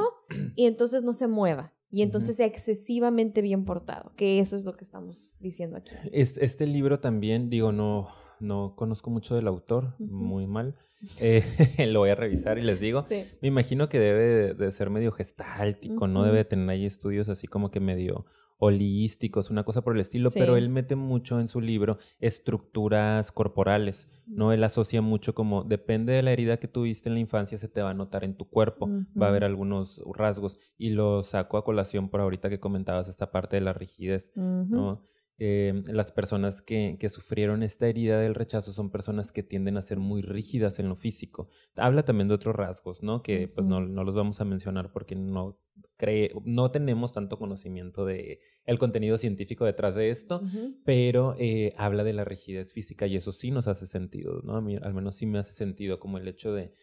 [0.57, 1.71] y entonces no se mueva.
[1.89, 5.91] Y entonces sea excesivamente bien portado, que eso es lo que estamos diciendo aquí.
[6.11, 8.09] Es- Este libro también, digo, no,
[8.39, 10.75] no conozco mucho del autor, muy mal.
[11.19, 11.43] Eh,
[11.91, 13.03] lo voy a revisar y les digo.
[13.03, 13.25] Sí.
[13.41, 16.23] Me imagino que debe de, ser medio gestáltico, ¿no?
[16.23, 18.25] Debe de tener ahí estudios así como que medio
[18.57, 20.39] holísticos, una cosa por el estilo, Sí.
[20.39, 24.53] pero él mete mucho en su libro estructuras corporales, ¿no?
[24.53, 27.81] Él asocia mucho como, depende de la herida que tuviste en la infancia, se te
[27.81, 28.89] va a notar en tu cuerpo,
[29.21, 33.29] va a haber algunos rasgos, y lo saco a colación por ahorita que comentabas esta
[33.29, 34.31] parte de la rigidez.
[34.35, 35.01] ¿no?
[35.37, 39.81] Eh, las personas que, que sufrieron esta herida del rechazo son personas que tienden a
[39.81, 41.49] ser muy rígidas en lo físico.
[41.75, 43.21] Habla también de otros rasgos, ¿no?
[43.21, 45.59] Que pues no, no los vamos a mencionar porque no
[45.97, 50.41] cree, no tenemos tanto conocimiento de el contenido científico detrás de esto,
[50.83, 54.55] pero eh, habla de la rigidez física y eso sí nos hace sentido, ¿no?
[54.55, 56.73] A mí al menos sí me hace sentido como el hecho de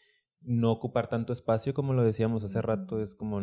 [0.44, 3.40] no ocupar tanto espacio, como lo decíamos hace rato, es como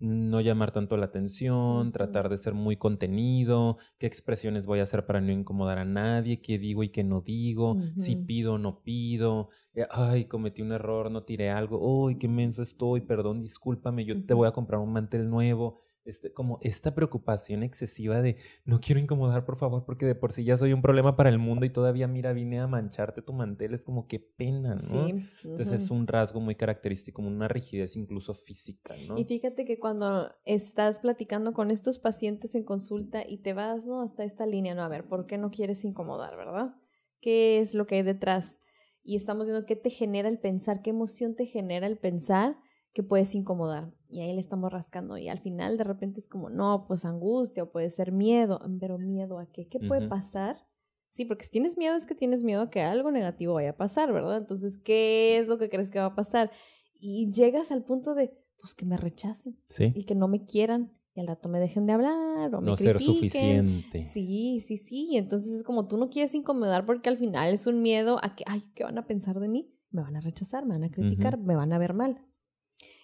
[0.00, 5.06] no llamar tanto la atención, tratar de ser muy contenido, qué expresiones voy a hacer
[5.06, 8.82] para no incomodar a nadie, qué digo y qué no digo, si pido o no
[8.82, 14.04] pido, eh, ay, cometí un error, no tiré algo, uy, qué menso estoy, perdón, discúlpame,
[14.04, 15.80] yo te voy a comprar un mantel nuevo.
[16.08, 20.42] Este, como esta preocupación excesiva de no quiero incomodar, por favor, porque de por sí
[20.42, 23.74] ya soy un problema para el mundo y todavía, mira, vine a mancharte tu mantel,
[23.74, 24.78] es como qué pena, ¿no?
[24.78, 25.14] Sí.
[25.44, 29.18] Entonces es un rasgo muy característico, una rigidez incluso física, ¿no?
[29.18, 34.00] Y fíjate que cuando estás platicando con estos pacientes en consulta y te vas, ¿no?
[34.00, 34.84] Hasta esta línea, ¿no?
[34.84, 36.74] A ver, ¿por qué no quieres incomodar, verdad?
[37.20, 38.60] ¿Qué es lo que hay detrás?
[39.02, 42.56] Y estamos viendo qué te genera el pensar, qué emoción te genera el pensar
[42.94, 43.92] que puedes incomodar.
[44.08, 45.18] Y ahí le estamos rascando.
[45.18, 48.60] Y al final de repente es como, no, pues angustia o puede ser miedo.
[48.80, 49.68] Pero miedo a qué?
[49.68, 50.66] ¿Qué puede pasar?
[51.10, 53.76] Sí, porque si tienes miedo es que tienes miedo a que algo negativo vaya a
[53.76, 54.36] pasar, ¿verdad?
[54.36, 56.50] Entonces, ¿qué es lo que crees que va a pasar?
[56.94, 60.92] Y llegas al punto de, pues que me rechacen Sí, y que no me quieran
[61.14, 64.00] y al rato me dejen de hablar o me no ser suficiente.
[64.00, 65.16] Sí, sí, sí.
[65.16, 68.44] Entonces es como tú no quieres incomodar porque al final es un miedo a que,
[68.46, 69.74] ay, ¿qué van a pensar de mí?
[69.90, 72.24] Me van a rechazar, me van a criticar, me van a ver mal.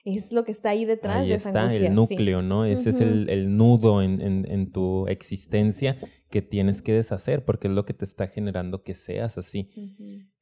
[0.04, 1.80] Es lo que está ahí detrás Ahí de esa está angustia.
[1.88, 1.94] el sí.
[1.94, 2.66] núcleo, ¿no?
[2.66, 5.96] Ese es el, el nudo en, en- en tu existencia
[6.30, 9.70] que tienes que deshacer porque es lo que te está generando que seas así.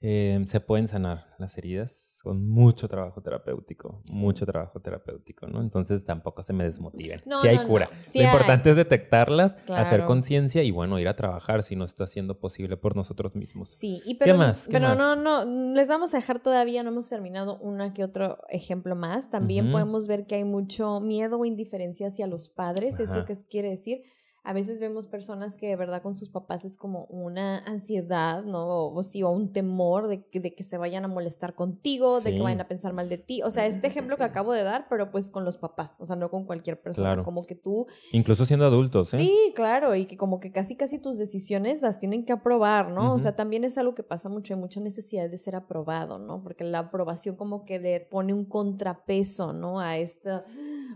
[0.01, 4.19] Eh, se pueden sanar las heridas con mucho trabajo terapéutico, Sí.
[4.19, 5.61] mucho trabajo terapéutico, ¿no?
[5.61, 7.21] Entonces tampoco se me desmotiven.
[7.27, 7.69] No, si hay no, no.
[7.69, 7.91] cura.
[8.07, 8.33] Sí Lo hay.
[8.33, 12.77] importante es detectarlas, hacer conciencia y bueno, ir a trabajar si no está siendo posible
[12.77, 13.69] por nosotros mismos.
[13.71, 14.67] Sí, y pero, más?
[14.67, 14.99] ¿Qué pero más?
[14.99, 19.31] no, no, les vamos a dejar todavía, no hemos terminado una que otro ejemplo más.
[19.31, 23.71] También podemos ver que hay mucho miedo o indiferencia hacia los padres, eso que quiere
[23.71, 24.03] decir
[24.45, 28.89] a veces vemos personas que de verdad con sus papás es como una ansiedad, ¿no?
[28.89, 32.35] O, sí, o un temor de que, de que se vayan a molestar contigo, de
[32.35, 33.43] que vayan a pensar mal de ti.
[33.43, 36.17] O sea, este ejemplo que acabo de dar, pero pues con los papás, o sea,
[36.17, 37.87] no con cualquier persona, como que tú...
[38.11, 39.19] Incluso siendo adultos, ¿eh?
[39.19, 43.15] Sí, claro, y que como que casi casi tus decisiones las tienen que aprobar, ¿no?
[43.15, 46.43] O sea, también es algo que pasa mucho, hay mucha necesidad de ser aprobado, ¿no?
[46.43, 49.79] Porque la aprobación como que de, pone un contrapeso, ¿no?
[49.79, 50.45] A esta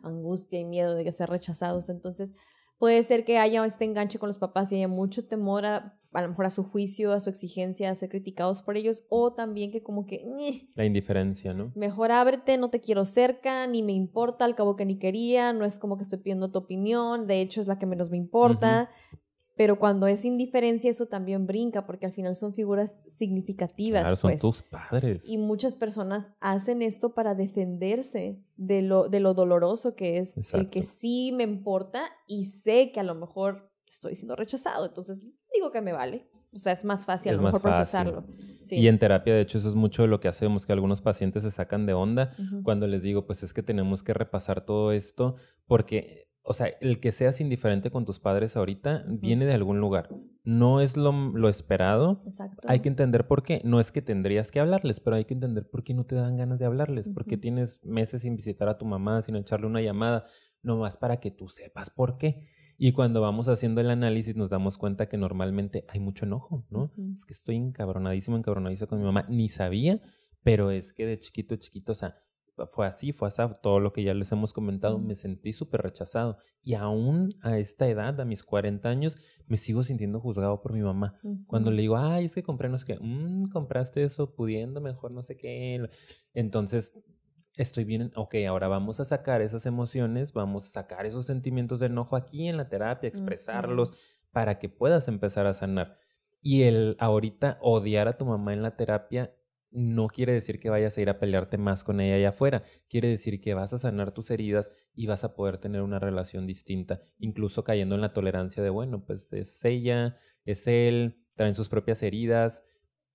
[0.03, 1.89] angustia y miedo de que ser rechazados.
[1.91, 2.35] Entonces,
[2.79, 6.23] Puede ser que haya este enganche con los papás y haya mucho temor a, a
[6.23, 9.71] lo mejor a su juicio, a su exigencia, a ser criticados por ellos, o también
[9.71, 10.23] que como que...
[10.75, 11.73] La indiferencia, ¿no?
[11.75, 15.65] Mejor ábrete, no te quiero cerca, ni me importa, al cabo que ni quería, no
[15.65, 18.91] es como que estoy pidiendo tu opinión, de hecho es la que menos me importa.
[19.57, 24.03] Pero cuando es indiferencia, eso también brinca, porque al final son figuras significativas.
[24.03, 24.41] Claro, son pues.
[24.41, 25.23] tus padres.
[25.25, 30.69] Y muchas personas hacen esto para defenderse de lo, de lo doloroso que es el
[30.69, 34.87] que sí me importa y sé que a lo mejor estoy siendo rechazado.
[34.87, 35.23] Entonces
[35.55, 36.29] digo que me vale.
[36.53, 38.25] O sea, es más fácil a lo mejor procesarlo.
[38.71, 41.43] Y en terapia, de hecho, eso es mucho de lo que hacemos, que algunos pacientes
[41.43, 45.37] se sacan de onda cuando les digo, pues es que tenemos que repasar todo esto,
[45.67, 50.09] porque o sea, el que seas indiferente con tus padres ahorita viene de algún lugar.
[50.45, 52.21] No es lo, lo, esperado.
[52.25, 52.69] Exacto.
[52.69, 53.61] Hay que entender por qué.
[53.65, 56.37] No es que tendrías que hablarles, pero hay que entender por qué no te dan
[56.37, 57.09] ganas de hablarles.
[57.09, 60.25] Por qué tienes meses sin visitar a tu mamá, sin echarle una llamada,
[60.63, 62.47] nomás para que tú sepas por qué.
[62.79, 66.85] Y cuando vamos haciendo el análisis nos damos cuenta que normalmente hay mucho enojo, ¿no?
[67.13, 69.27] Es que estoy encabronadísimo, encabronadísimo con mi mamá.
[69.29, 70.01] Ni sabía,
[70.45, 72.15] pero es que de chiquito, chiquito, o sea,
[72.65, 76.39] fue así, fue así, todo lo que ya les hemos comentado, me sentí súper rechazado.
[76.63, 80.81] Y aún a esta edad, a mis 40 años, me sigo sintiendo juzgado por mi
[80.81, 81.19] mamá.
[81.47, 85.11] Cuando le digo, ay, es que compré no sé qué, mm, compraste eso pudiendo mejor
[85.11, 85.89] no sé qué.
[86.33, 86.99] Entonces,
[87.57, 91.87] estoy bien, ok, ahora vamos a sacar esas emociones, vamos a sacar esos sentimientos de
[91.87, 93.93] enojo aquí en la terapia, expresarlos
[94.31, 95.97] para que puedas empezar a sanar.
[96.43, 99.35] Y el ahorita odiar a tu mamá en la terapia
[99.71, 102.63] no quiere decir que vayas a ir a pelearte más con ella allá afuera.
[102.89, 106.47] Quiere decir que vas a sanar tus heridas y vas a poder tener una relación
[106.47, 111.69] distinta, incluso cayendo en la tolerancia de, bueno, pues es ella, es él, traen sus
[111.69, 112.63] propias heridas,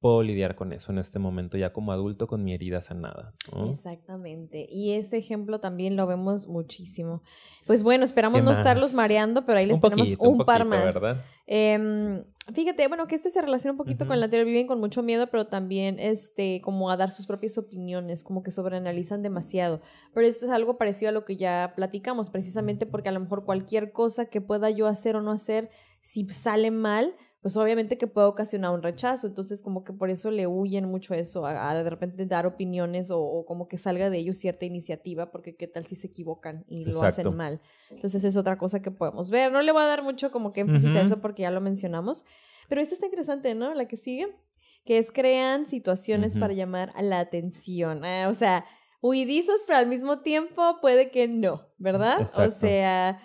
[0.01, 3.33] puedo lidiar con eso en este momento ya como adulto con mi herida sanada.
[3.69, 4.67] Exactamente.
[4.67, 7.21] Y ese ejemplo también lo vemos muchísimo.
[7.67, 10.95] Pues bueno, esperamos no estarlos mareando, pero ahí les tenemos un, par más.
[11.45, 15.03] Em, fíjate, bueno, que este se relaciona un poquito con el anterior, viven con mucho
[15.03, 19.81] miedo, pero también este, como a dar sus propias opiniones, como que sobreanalizan demasiado.
[20.15, 23.45] Pero esto es algo parecido a lo que ya platicamos, precisamente porque a lo mejor
[23.45, 25.69] cualquier cosa que pueda yo hacer o no hacer,
[26.01, 29.25] si sale mal, pues obviamente que puede ocasionar un rechazo.
[29.25, 33.45] Entonces, como que por eso le huyen mucho eso, a, de repente dar opiniones o,
[33.47, 37.01] como que salga de ellos cierta iniciativa, porque qué tal si se equivocan y lo
[37.01, 37.59] hacen mal.
[37.89, 39.51] Entonces, es otra cosa que podemos ver.
[39.51, 42.25] No le voy a dar mucho como que énfasis a eso porque ya lo mencionamos.
[42.69, 43.73] Pero esta está interesante, ¿no?
[43.73, 44.27] La que sigue,
[44.85, 48.05] que es crean situaciones para llamar a la atención.
[48.05, 48.65] Ah, o sea,
[49.01, 52.29] huidizos, pero al mismo tiempo puede que no, ¿verdad?
[52.37, 53.19] O sea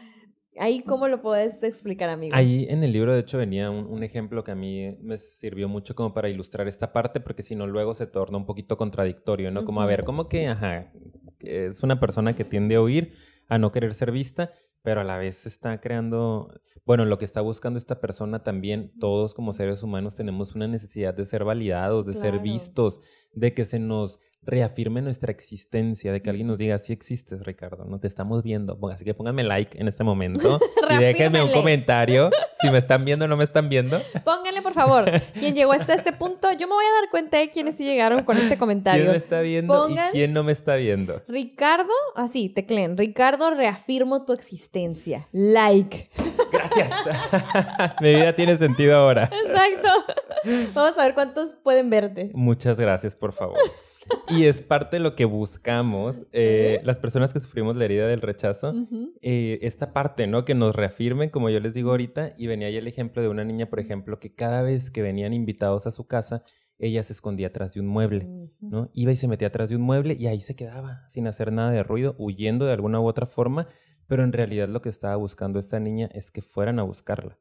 [0.59, 2.35] Ahí, ¿cómo lo puedes explicar, amigo?
[2.35, 5.95] Ahí en el libro, de hecho, venía un, ejemplo que a mí me sirvió mucho
[5.95, 9.65] como para ilustrar esta parte, porque si no, luego se torna un poquito contradictorio, ¿no?
[9.65, 10.93] Como, a ver, ¿cómo que, ajá,
[11.41, 13.13] es una persona que tiende a oír,
[13.49, 14.53] a no querer ser vista,
[14.83, 16.49] pero a la vez está creando,
[16.85, 21.13] bueno, lo que está buscando esta persona también, todos como seres humanos tenemos una necesidad
[21.13, 23.01] de ser validados, de ser vistos,
[23.33, 27.85] de que se nos reafirme nuestra existencia, de que alguien nos diga, sí existes, Ricardo,
[27.85, 28.79] no te estamos viendo.
[28.93, 30.61] Así que pónganme like en este momento
[30.91, 32.31] y déjenme un comentario
[32.61, 33.99] si me están viendo o no me están viendo.
[34.25, 37.51] Pónganle, por favor, quien llegó hasta este punto, yo me voy a dar cuenta de
[37.51, 39.03] quiénes sí llegaron con este comentario.
[39.03, 41.23] ¿Quién me está viendo y quién no me está viendo?
[41.29, 45.29] Ricardo, así, tecleen, Ricardo, reafirmo tu existencia.
[45.33, 46.09] Like.
[46.53, 46.91] Gracias.
[48.01, 49.25] Mi vida tiene sentido ahora.
[49.25, 49.89] Exacto.
[50.75, 52.31] Vamos a ver cuántos pueden verte.
[52.35, 53.59] Muchas gracias, por favor.
[54.29, 58.21] Y es parte de lo que buscamos, eh, las personas que sufrimos la herida del
[58.21, 58.73] rechazo,
[59.23, 60.45] eh, esta parte, ¿no?
[60.45, 63.45] Que nos reafirmen, como yo les digo ahorita, y venía ahí el ejemplo de una
[63.45, 66.43] niña, por ejemplo, que cada vez que venían invitados a su casa,
[66.79, 68.29] ella se escondía atrás de un mueble,
[68.61, 68.91] ¿no?
[68.93, 71.71] Iba y se metía atrás de un mueble y ahí se quedaba, sin hacer nada
[71.71, 73.67] de ruido, huyendo de alguna u otra forma,
[74.07, 77.37] pero en realidad lo que estaba buscando esta niña es que fueran a buscarla.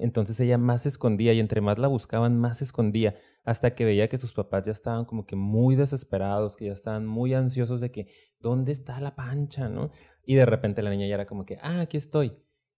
[0.00, 3.84] Entonces ella más se escondía y entre más la buscaban, más se escondía, hasta que
[3.84, 7.80] veía que sus papás ya estaban como que muy desesperados, que ya estaban muy ansiosos
[7.80, 8.08] de que,
[8.40, 9.68] ¿dónde está la pancha?
[9.68, 9.90] ¿no?
[10.24, 12.32] Y de repente la niña ya era como que, ah, aquí estoy.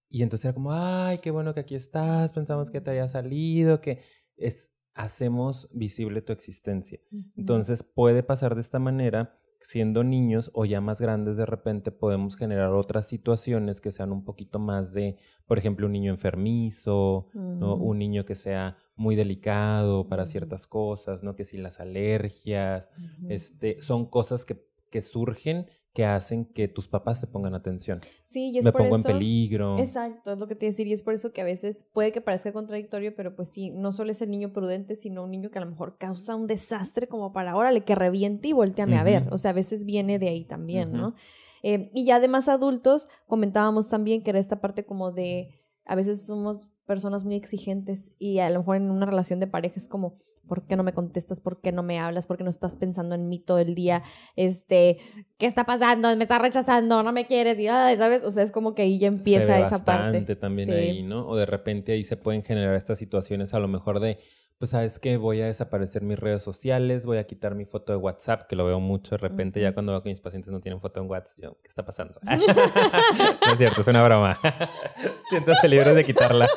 [0.08, 3.80] Y entonces era como, ay, qué bueno que aquí estás, pensamos que te haya salido,
[3.80, 4.00] que
[4.36, 7.00] es, hacemos visible tu existencia.
[7.36, 12.36] Entonces puede pasar de esta manera siendo niños o ya más grandes de repente podemos
[12.36, 17.74] generar otras situaciones que sean un poquito más de, por ejemplo, un niño enfermizo, ¿no?
[17.76, 21.36] un niño que sea muy delicado para ciertas cosas, ¿no?
[21.36, 22.88] Que si las alergias,
[23.28, 25.66] este, son cosas que, que surgen
[25.96, 28.00] que hacen que tus papás te pongan atención.
[28.26, 29.78] Sí, y es Me por pongo en peligro.
[29.78, 30.86] Exacto, es lo que te iba a decir.
[30.86, 33.92] Y es por eso que a veces puede que parezca contradictorio, pero pues sí, no
[33.92, 37.08] solo es el niño prudente, sino un niño que a lo mejor causa un desastre
[37.08, 39.26] como para, órale, que reviente y volteame a ver.
[39.30, 40.92] O sea, a veces viene de ahí también.
[40.92, 41.14] ¿no?
[41.62, 45.48] Eh, y ya además adultos, comentábamos también que era esta parte como de,
[45.86, 49.74] a veces somos personas muy exigentes y a lo mejor en una relación de pareja
[49.76, 50.14] es como,
[50.46, 51.40] ¿por qué no me contestas?
[51.40, 52.26] ¿Por qué no me hablas?
[52.26, 54.02] ¿Por qué no estás pensando en mí todo el día?
[54.36, 54.98] Este,
[55.38, 56.14] ¿qué está pasando?
[56.16, 57.02] ¿Me estás rechazando?
[57.02, 57.58] ¿No me quieres?
[57.58, 58.22] Y, ¿sabes?
[58.24, 60.02] O sea, es como que ahí ya empieza se ve esa parte.
[60.18, 60.74] bastante también Sí.
[60.74, 61.28] ahí, ¿no?
[61.28, 64.18] O de repente ahí se pueden generar estas situaciones a lo mejor de,
[64.58, 67.98] pues sabes que voy a desaparecer mis redes sociales, voy a quitar mi foto de
[67.98, 70.80] WhatsApp, que lo veo mucho de repente ya cuando veo que mis pacientes no tienen
[70.80, 72.18] foto en WhatsApp, yo, ¿qué está pasando?
[73.46, 74.38] no es cierto, es una broma.
[75.30, 76.48] Siéntase libre de quitarla.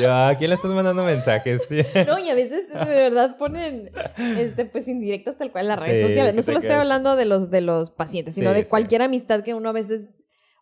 [0.00, 1.62] Yo, ¿a quién le estás mandando mensajes?
[2.06, 3.90] No, y a veces de verdad ponen
[4.36, 6.34] este, pues indirectas tal cual en las redes Sí, sociales.
[6.34, 8.68] No solo estoy hablando de los, de los pacientes, sino Sí, de sí.
[8.68, 10.08] cualquier amistad que uno a veces.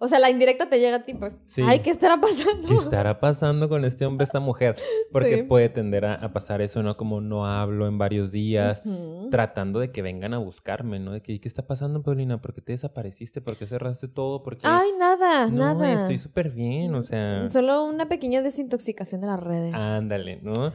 [0.01, 1.43] O sea, la indirecta te llega a ti, pues.
[1.47, 1.63] Sí.
[1.67, 2.69] Ay, ¿qué estará pasando?
[2.69, 4.77] ¿Qué estará pasando con este hombre, esta mujer?
[5.13, 5.43] Porque Sí.
[5.43, 6.97] puede tender a, a pasar eso, ¿no?
[6.97, 8.83] Como no hablo en varios días,
[9.31, 11.13] tratando de que vengan a buscarme, ¿no?
[11.13, 12.41] De que, ¿qué está pasando, Paulina?
[12.41, 13.41] ¿Por qué te desapareciste?
[13.41, 14.43] ¿Por qué cerraste todo?
[14.43, 14.67] ¿Por qué?
[14.69, 15.93] Ay, nada, no, nada.
[16.01, 17.49] estoy súper bien, o sea...
[17.49, 19.75] Solo una pequeña desintoxicación de las redes.
[19.75, 20.73] Ándale, ¿no?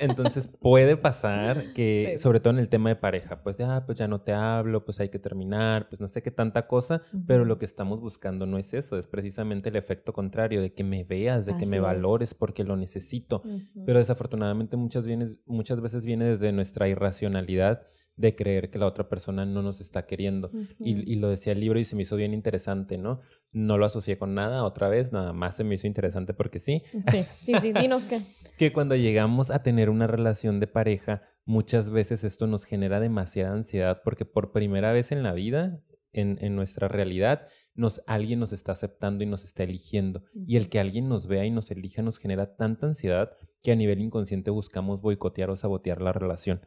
[0.00, 2.18] Entonces puede pasar que, Sí.
[2.18, 4.84] sobre todo en el tema de pareja, pues de, ah, pues ya no te hablo,
[4.84, 8.46] pues hay que terminar, pues no sé qué tanta cosa, pero lo que estamos buscando
[8.48, 11.70] no es eso, es precisamente el efecto contrario, de que me veas, de que Así
[11.70, 11.82] me es.
[11.82, 13.42] valores porque lo necesito.
[13.44, 13.84] Ujú.
[13.86, 17.82] Pero desafortunadamente muchas, vienes- muchas veces viene desde nuestra irracionalidad
[18.16, 20.48] de creer que la otra persona no nos está queriendo.
[20.52, 20.66] Ujú.
[20.84, 23.20] Y, y lo decía el libro y se me hizo bien interesante, ¿no?
[23.52, 26.82] No lo asocié con nada otra vez, nada más se me hizo interesante porque sí,
[27.08, 28.20] Sí, sí, sí, dinos qué.
[28.58, 33.54] que cuando llegamos a tener una relación de pareja, muchas veces esto nos genera demasiada
[33.54, 35.80] ansiedad porque por primera vez en la vida,
[36.12, 40.24] en, en nuestra realidad, nos, alguien nos está aceptando y nos está eligiendo.
[40.46, 43.76] Y el que alguien nos vea y nos elija nos genera tanta ansiedad que a
[43.76, 46.60] nivel inconsciente buscamos boicotear o sabotear la relación.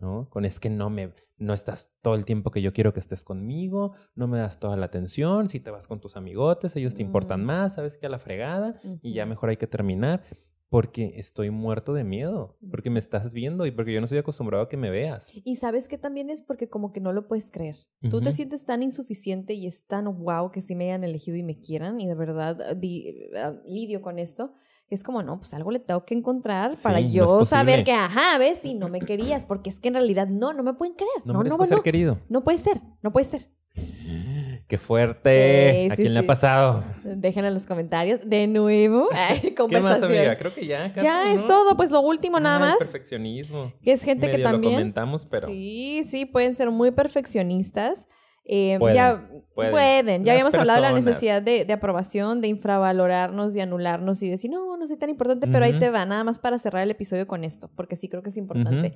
[0.00, 0.28] ¿no?
[0.30, 3.22] Con es que no me no estás todo el tiempo que yo quiero que estés
[3.22, 7.02] conmigo, no me das toda la atención, si te vas con tus amigotes, ellos te
[7.02, 7.46] importan Mm.
[7.46, 10.22] más, sabes que a la fregada y ya mejor hay que terminar
[10.68, 14.64] porque estoy muerto de miedo, porque me estás viendo y porque yo no estoy acostumbrado
[14.64, 15.30] a que me veas.
[15.44, 17.76] Y sabes que también es porque como que no lo puedes creer.
[18.10, 21.42] Tú te sientes tan insuficiente y es tan wow que sí me hayan elegido y
[21.42, 24.54] me quieran y de verdad ah, di- ah, lidio con esto.
[24.88, 28.38] Es como, no, pues algo le tengo que encontrar para no yo saber que, ajá,
[28.38, 31.10] ves, si no me querías, porque es que en realidad no, no me pueden creer.
[31.24, 32.20] No, No, no, ser no, querido.
[32.28, 33.50] no puede ser, no puede ser.
[34.68, 35.70] ¡Qué fuerte!
[35.86, 36.24] Sí, ¿A sí, quién le sí.
[36.24, 36.84] ha pasado?
[37.04, 39.08] Dejen en los comentarios de nuevo.
[39.12, 40.34] Ay, ¿Qué más, conversación.
[40.38, 40.92] Creo que ya.
[40.92, 42.78] casi, ya es todo, pues lo último nada Ay, más.
[42.78, 43.72] perfeccionismo.
[43.82, 44.74] Que es gente que Medio lo también.
[44.74, 48.08] comentamos, pero Sí, sí, pueden ser muy perfeccionistas.
[48.48, 49.72] Eh, Pueden, ya pueden.
[49.72, 50.24] pueden.
[50.24, 54.30] Ya Las habíamos hablado de la necesidad de, de aprobación, de infravalorarnos, de anularnos y
[54.30, 56.90] decir, no, no soy tan importante, pero ahí te va, nada más para cerrar el
[56.92, 58.94] episodio con esto, porque sí creo que es importante.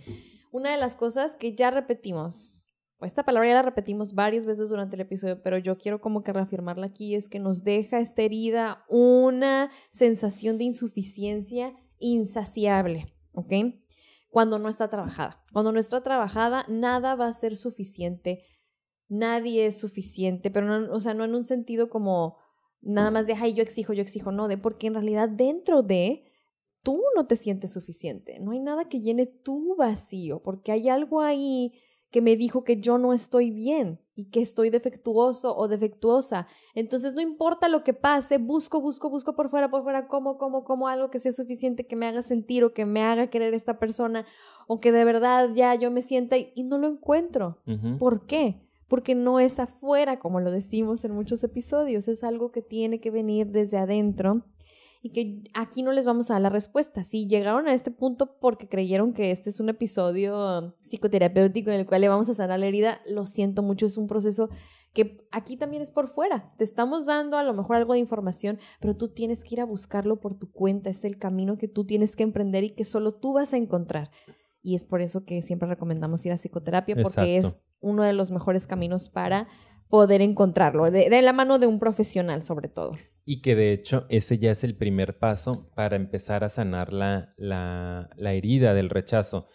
[0.52, 2.59] Una de las cosas que ya repetimos,
[3.06, 6.32] esta palabra ya la repetimos varias veces durante el episodio, pero yo quiero como que
[6.32, 13.52] reafirmarla aquí, es que nos deja esta herida una sensación de insuficiencia insaciable, ¿ok?
[14.28, 15.42] Cuando no está trabajada.
[15.52, 18.44] Cuando no está trabajada, nada va a ser suficiente.
[19.08, 22.36] Nadie es suficiente, pero no, o sea, no en un sentido como
[22.80, 26.24] nada más de, ay, yo exijo, yo exijo, no, de porque en realidad dentro de
[26.82, 28.38] tú no te sientes suficiente.
[28.40, 31.72] No hay nada que llene tu vacío, porque hay algo ahí
[32.10, 36.46] que me dijo que yo no estoy bien y que estoy defectuoso o defectuosa.
[36.74, 40.64] Entonces no importa lo que pase, busco, busco, busco por fuera, por fuera, como, como,
[40.64, 43.78] como algo que sea suficiente, que me haga sentir o que me haga querer esta
[43.78, 44.26] persona
[44.66, 47.58] o que de verdad ya yo me sienta y, y no lo encuentro.
[47.98, 48.60] ¿Por qué?
[48.88, 53.10] Porque no es afuera, como lo decimos en muchos episodios, es algo que tiene que
[53.10, 54.42] venir desde adentro
[55.02, 57.04] y que aquí no les vamos a dar la respuesta.
[57.04, 61.86] Si llegaron a este punto porque creyeron que este es un episodio psicoterapéutico en el
[61.86, 64.50] cual le vamos a sanar la herida, lo siento mucho, es un proceso
[64.92, 66.52] que aquí también es por fuera.
[66.58, 69.64] Te estamos dando a lo mejor algo de información, pero tú tienes que ir a
[69.64, 73.12] buscarlo por tu cuenta, es el camino que tú tienes que emprender y que solo
[73.12, 74.10] tú vas a encontrar.
[74.62, 78.30] Y es por eso que siempre recomendamos ir a psicoterapia, porque es uno de los
[78.30, 79.48] mejores caminos para
[79.88, 82.92] poder encontrarlo, de, de la mano de un profesional sobre todo.
[83.30, 87.28] Y que de hecho ese ya es el primer paso para empezar a sanar la,
[87.36, 89.46] la, la herida del rechazo.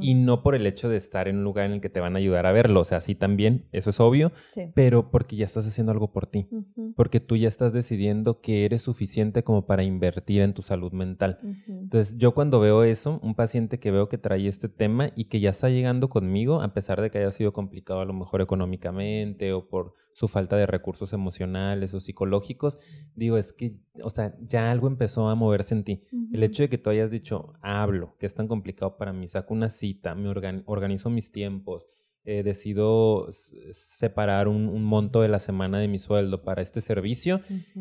[0.00, 2.16] Y no por el hecho de estar en un lugar en el que te van
[2.16, 4.32] a ayudar a verlo, o sea, sí también, eso es obvio,
[4.74, 6.48] pero porque ya estás haciendo algo por ti,
[6.96, 11.38] porque tú ya estás decidiendo que eres suficiente como para invertir en tu salud mental.
[11.68, 15.40] Entonces, yo cuando veo eso, un paciente que veo que trae este tema y que
[15.40, 19.52] ya está llegando conmigo, a pesar de que haya sido complicado a lo mejor económicamente
[19.52, 22.76] o por su falta de recursos emocionales o psicológicos,
[23.14, 23.70] digo, es que,
[24.02, 26.00] o sea, ya algo empezó a moverse en ti.
[26.32, 29.54] El hecho de que tú hayas dicho, hablo, que es tan complicado para mí, saco
[29.54, 30.28] una cita, me
[30.66, 31.86] organizo mis tiempos,
[32.24, 33.28] eh, decido
[33.70, 37.40] separar un, monto de la semana de mi sueldo para este servicio,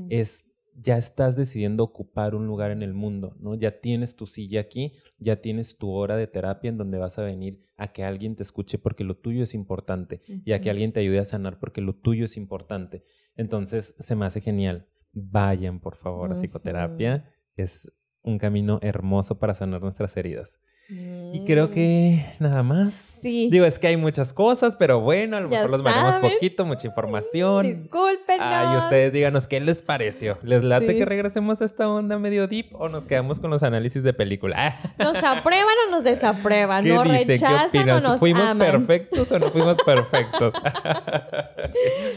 [0.09, 0.46] es
[0.79, 3.55] ya estás decidiendo ocupar un lugar en el mundo, ¿no?
[3.55, 7.23] Ya tienes tu silla aquí, ya tienes tu hora de terapia en donde vas a
[7.23, 10.93] venir a que alguien te escuche porque lo tuyo es importante y a que alguien
[10.93, 13.03] te ayude a sanar porque lo tuyo es importante.
[13.35, 14.87] Entonces, se me hace genial.
[15.13, 17.31] Vayan, por favor, a psicoterapia.
[17.55, 20.59] Es un camino hermoso para sanar nuestras heridas.
[20.89, 22.93] Y creo que nada más.
[22.93, 23.49] Sí.
[23.51, 26.87] Digo, es que hay muchas cosas, pero bueno, a lo mejor los manejamos poquito, mucha
[26.87, 27.63] información.
[27.63, 28.39] Disculpen.
[28.39, 30.37] Ay, ustedes díganos qué les pareció.
[30.43, 34.01] ¿Les late que regresemos a esta onda medio deep o nos quedamos con los análisis
[34.01, 34.77] de película?
[34.97, 36.87] ¿Nos aprueban o nos desaprueban?
[36.87, 40.53] ¿Nos rechazan o nos ¿Fuimos perfectos o no fuimos perfectos?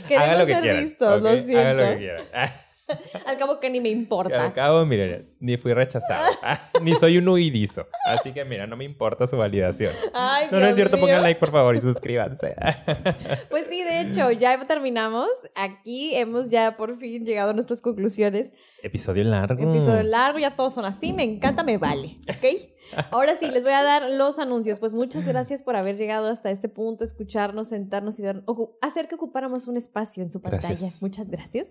[0.07, 1.85] Queremos ser vistos, lo siento.
[3.27, 4.45] Al cabo que ni me importa.
[4.45, 6.31] Al cabo, mira, ni fui rechazado.
[6.43, 7.87] Ah, ni soy un huidizo.
[8.07, 9.93] Así que mira, no me importa su validación.
[10.15, 12.55] Ay, no, no es cierto, pongan like por favor y suscríbanse.
[13.51, 15.29] Pues sí, de hecho, ya terminamos.
[15.55, 18.53] Aquí hemos ya por fin llegado a nuestras conclusiones.
[18.83, 19.71] Episodio largo.
[19.71, 21.13] Episodio largo, ya todos son así.
[21.13, 22.17] Me encanta, me vale.
[22.29, 22.71] ¿Ok?
[23.11, 24.81] Ahora sí, les voy a dar los anuncios.
[24.81, 28.45] Pues muchas gracias por haber llegado hasta este punto, escucharnos, sentarnos y dar,
[28.81, 30.89] hacer que ocupáramos un espacio en su pantalla.
[31.01, 31.69] Muchas gracias.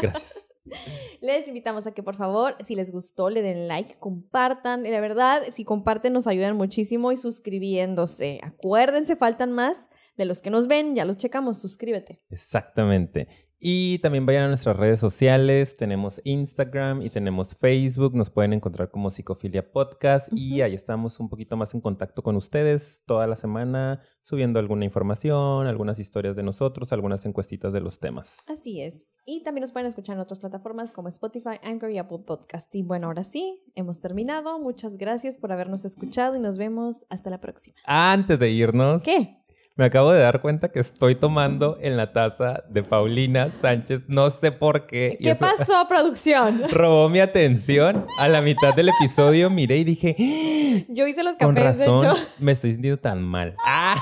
[0.00, 0.48] Gracias.
[1.20, 4.84] Les invitamos a que por favor, si les gustó, le den like, compartan.
[4.84, 8.40] La verdad, si comparten nos ayudan muchísimo y suscribiéndose.
[8.42, 12.22] Acuérdense, faltan más de los que nos ven, ya los checamos, suscríbete.
[12.30, 13.28] Exactamente.
[13.64, 18.90] Y también vayan a nuestras redes sociales, tenemos Instagram y tenemos Facebook, nos pueden encontrar
[18.90, 23.36] como Psicofilia Podcast y ahí estamos un poquito más en contacto con ustedes toda la
[23.36, 28.38] semana, subiendo alguna información, algunas historias de nosotros, algunas encuestitas de los temas.
[28.48, 29.06] Así es.
[29.24, 32.74] Y también nos pueden escuchar en otras plataformas como Spotify, Anchor y Apple Podcast.
[32.74, 34.58] Y bueno, ahora sí, hemos terminado.
[34.58, 37.76] Muchas gracias por habernos escuchado y nos vemos hasta la próxima.
[37.84, 39.04] Antes de irnos.
[39.04, 39.41] ¿Qué?
[39.74, 44.02] Me acabo de dar cuenta que estoy tomando en la taza de Paulina Sánchez.
[44.06, 45.16] No sé por qué.
[45.18, 46.62] ¿Qué pasó, producción?
[46.70, 48.06] Robó mi atención.
[48.18, 50.14] A la mitad del episodio miré y dije...
[50.18, 50.84] ¡Ah!
[50.88, 52.14] Yo hice los cafés, de hecho.
[52.38, 53.56] Me estoy sintiendo tan mal.
[53.64, 53.96] ¡Ah!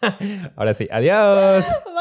[0.56, 1.64] Ahora sí, adiós.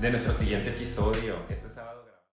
[0.00, 1.34] de nuestro siguiente episodio.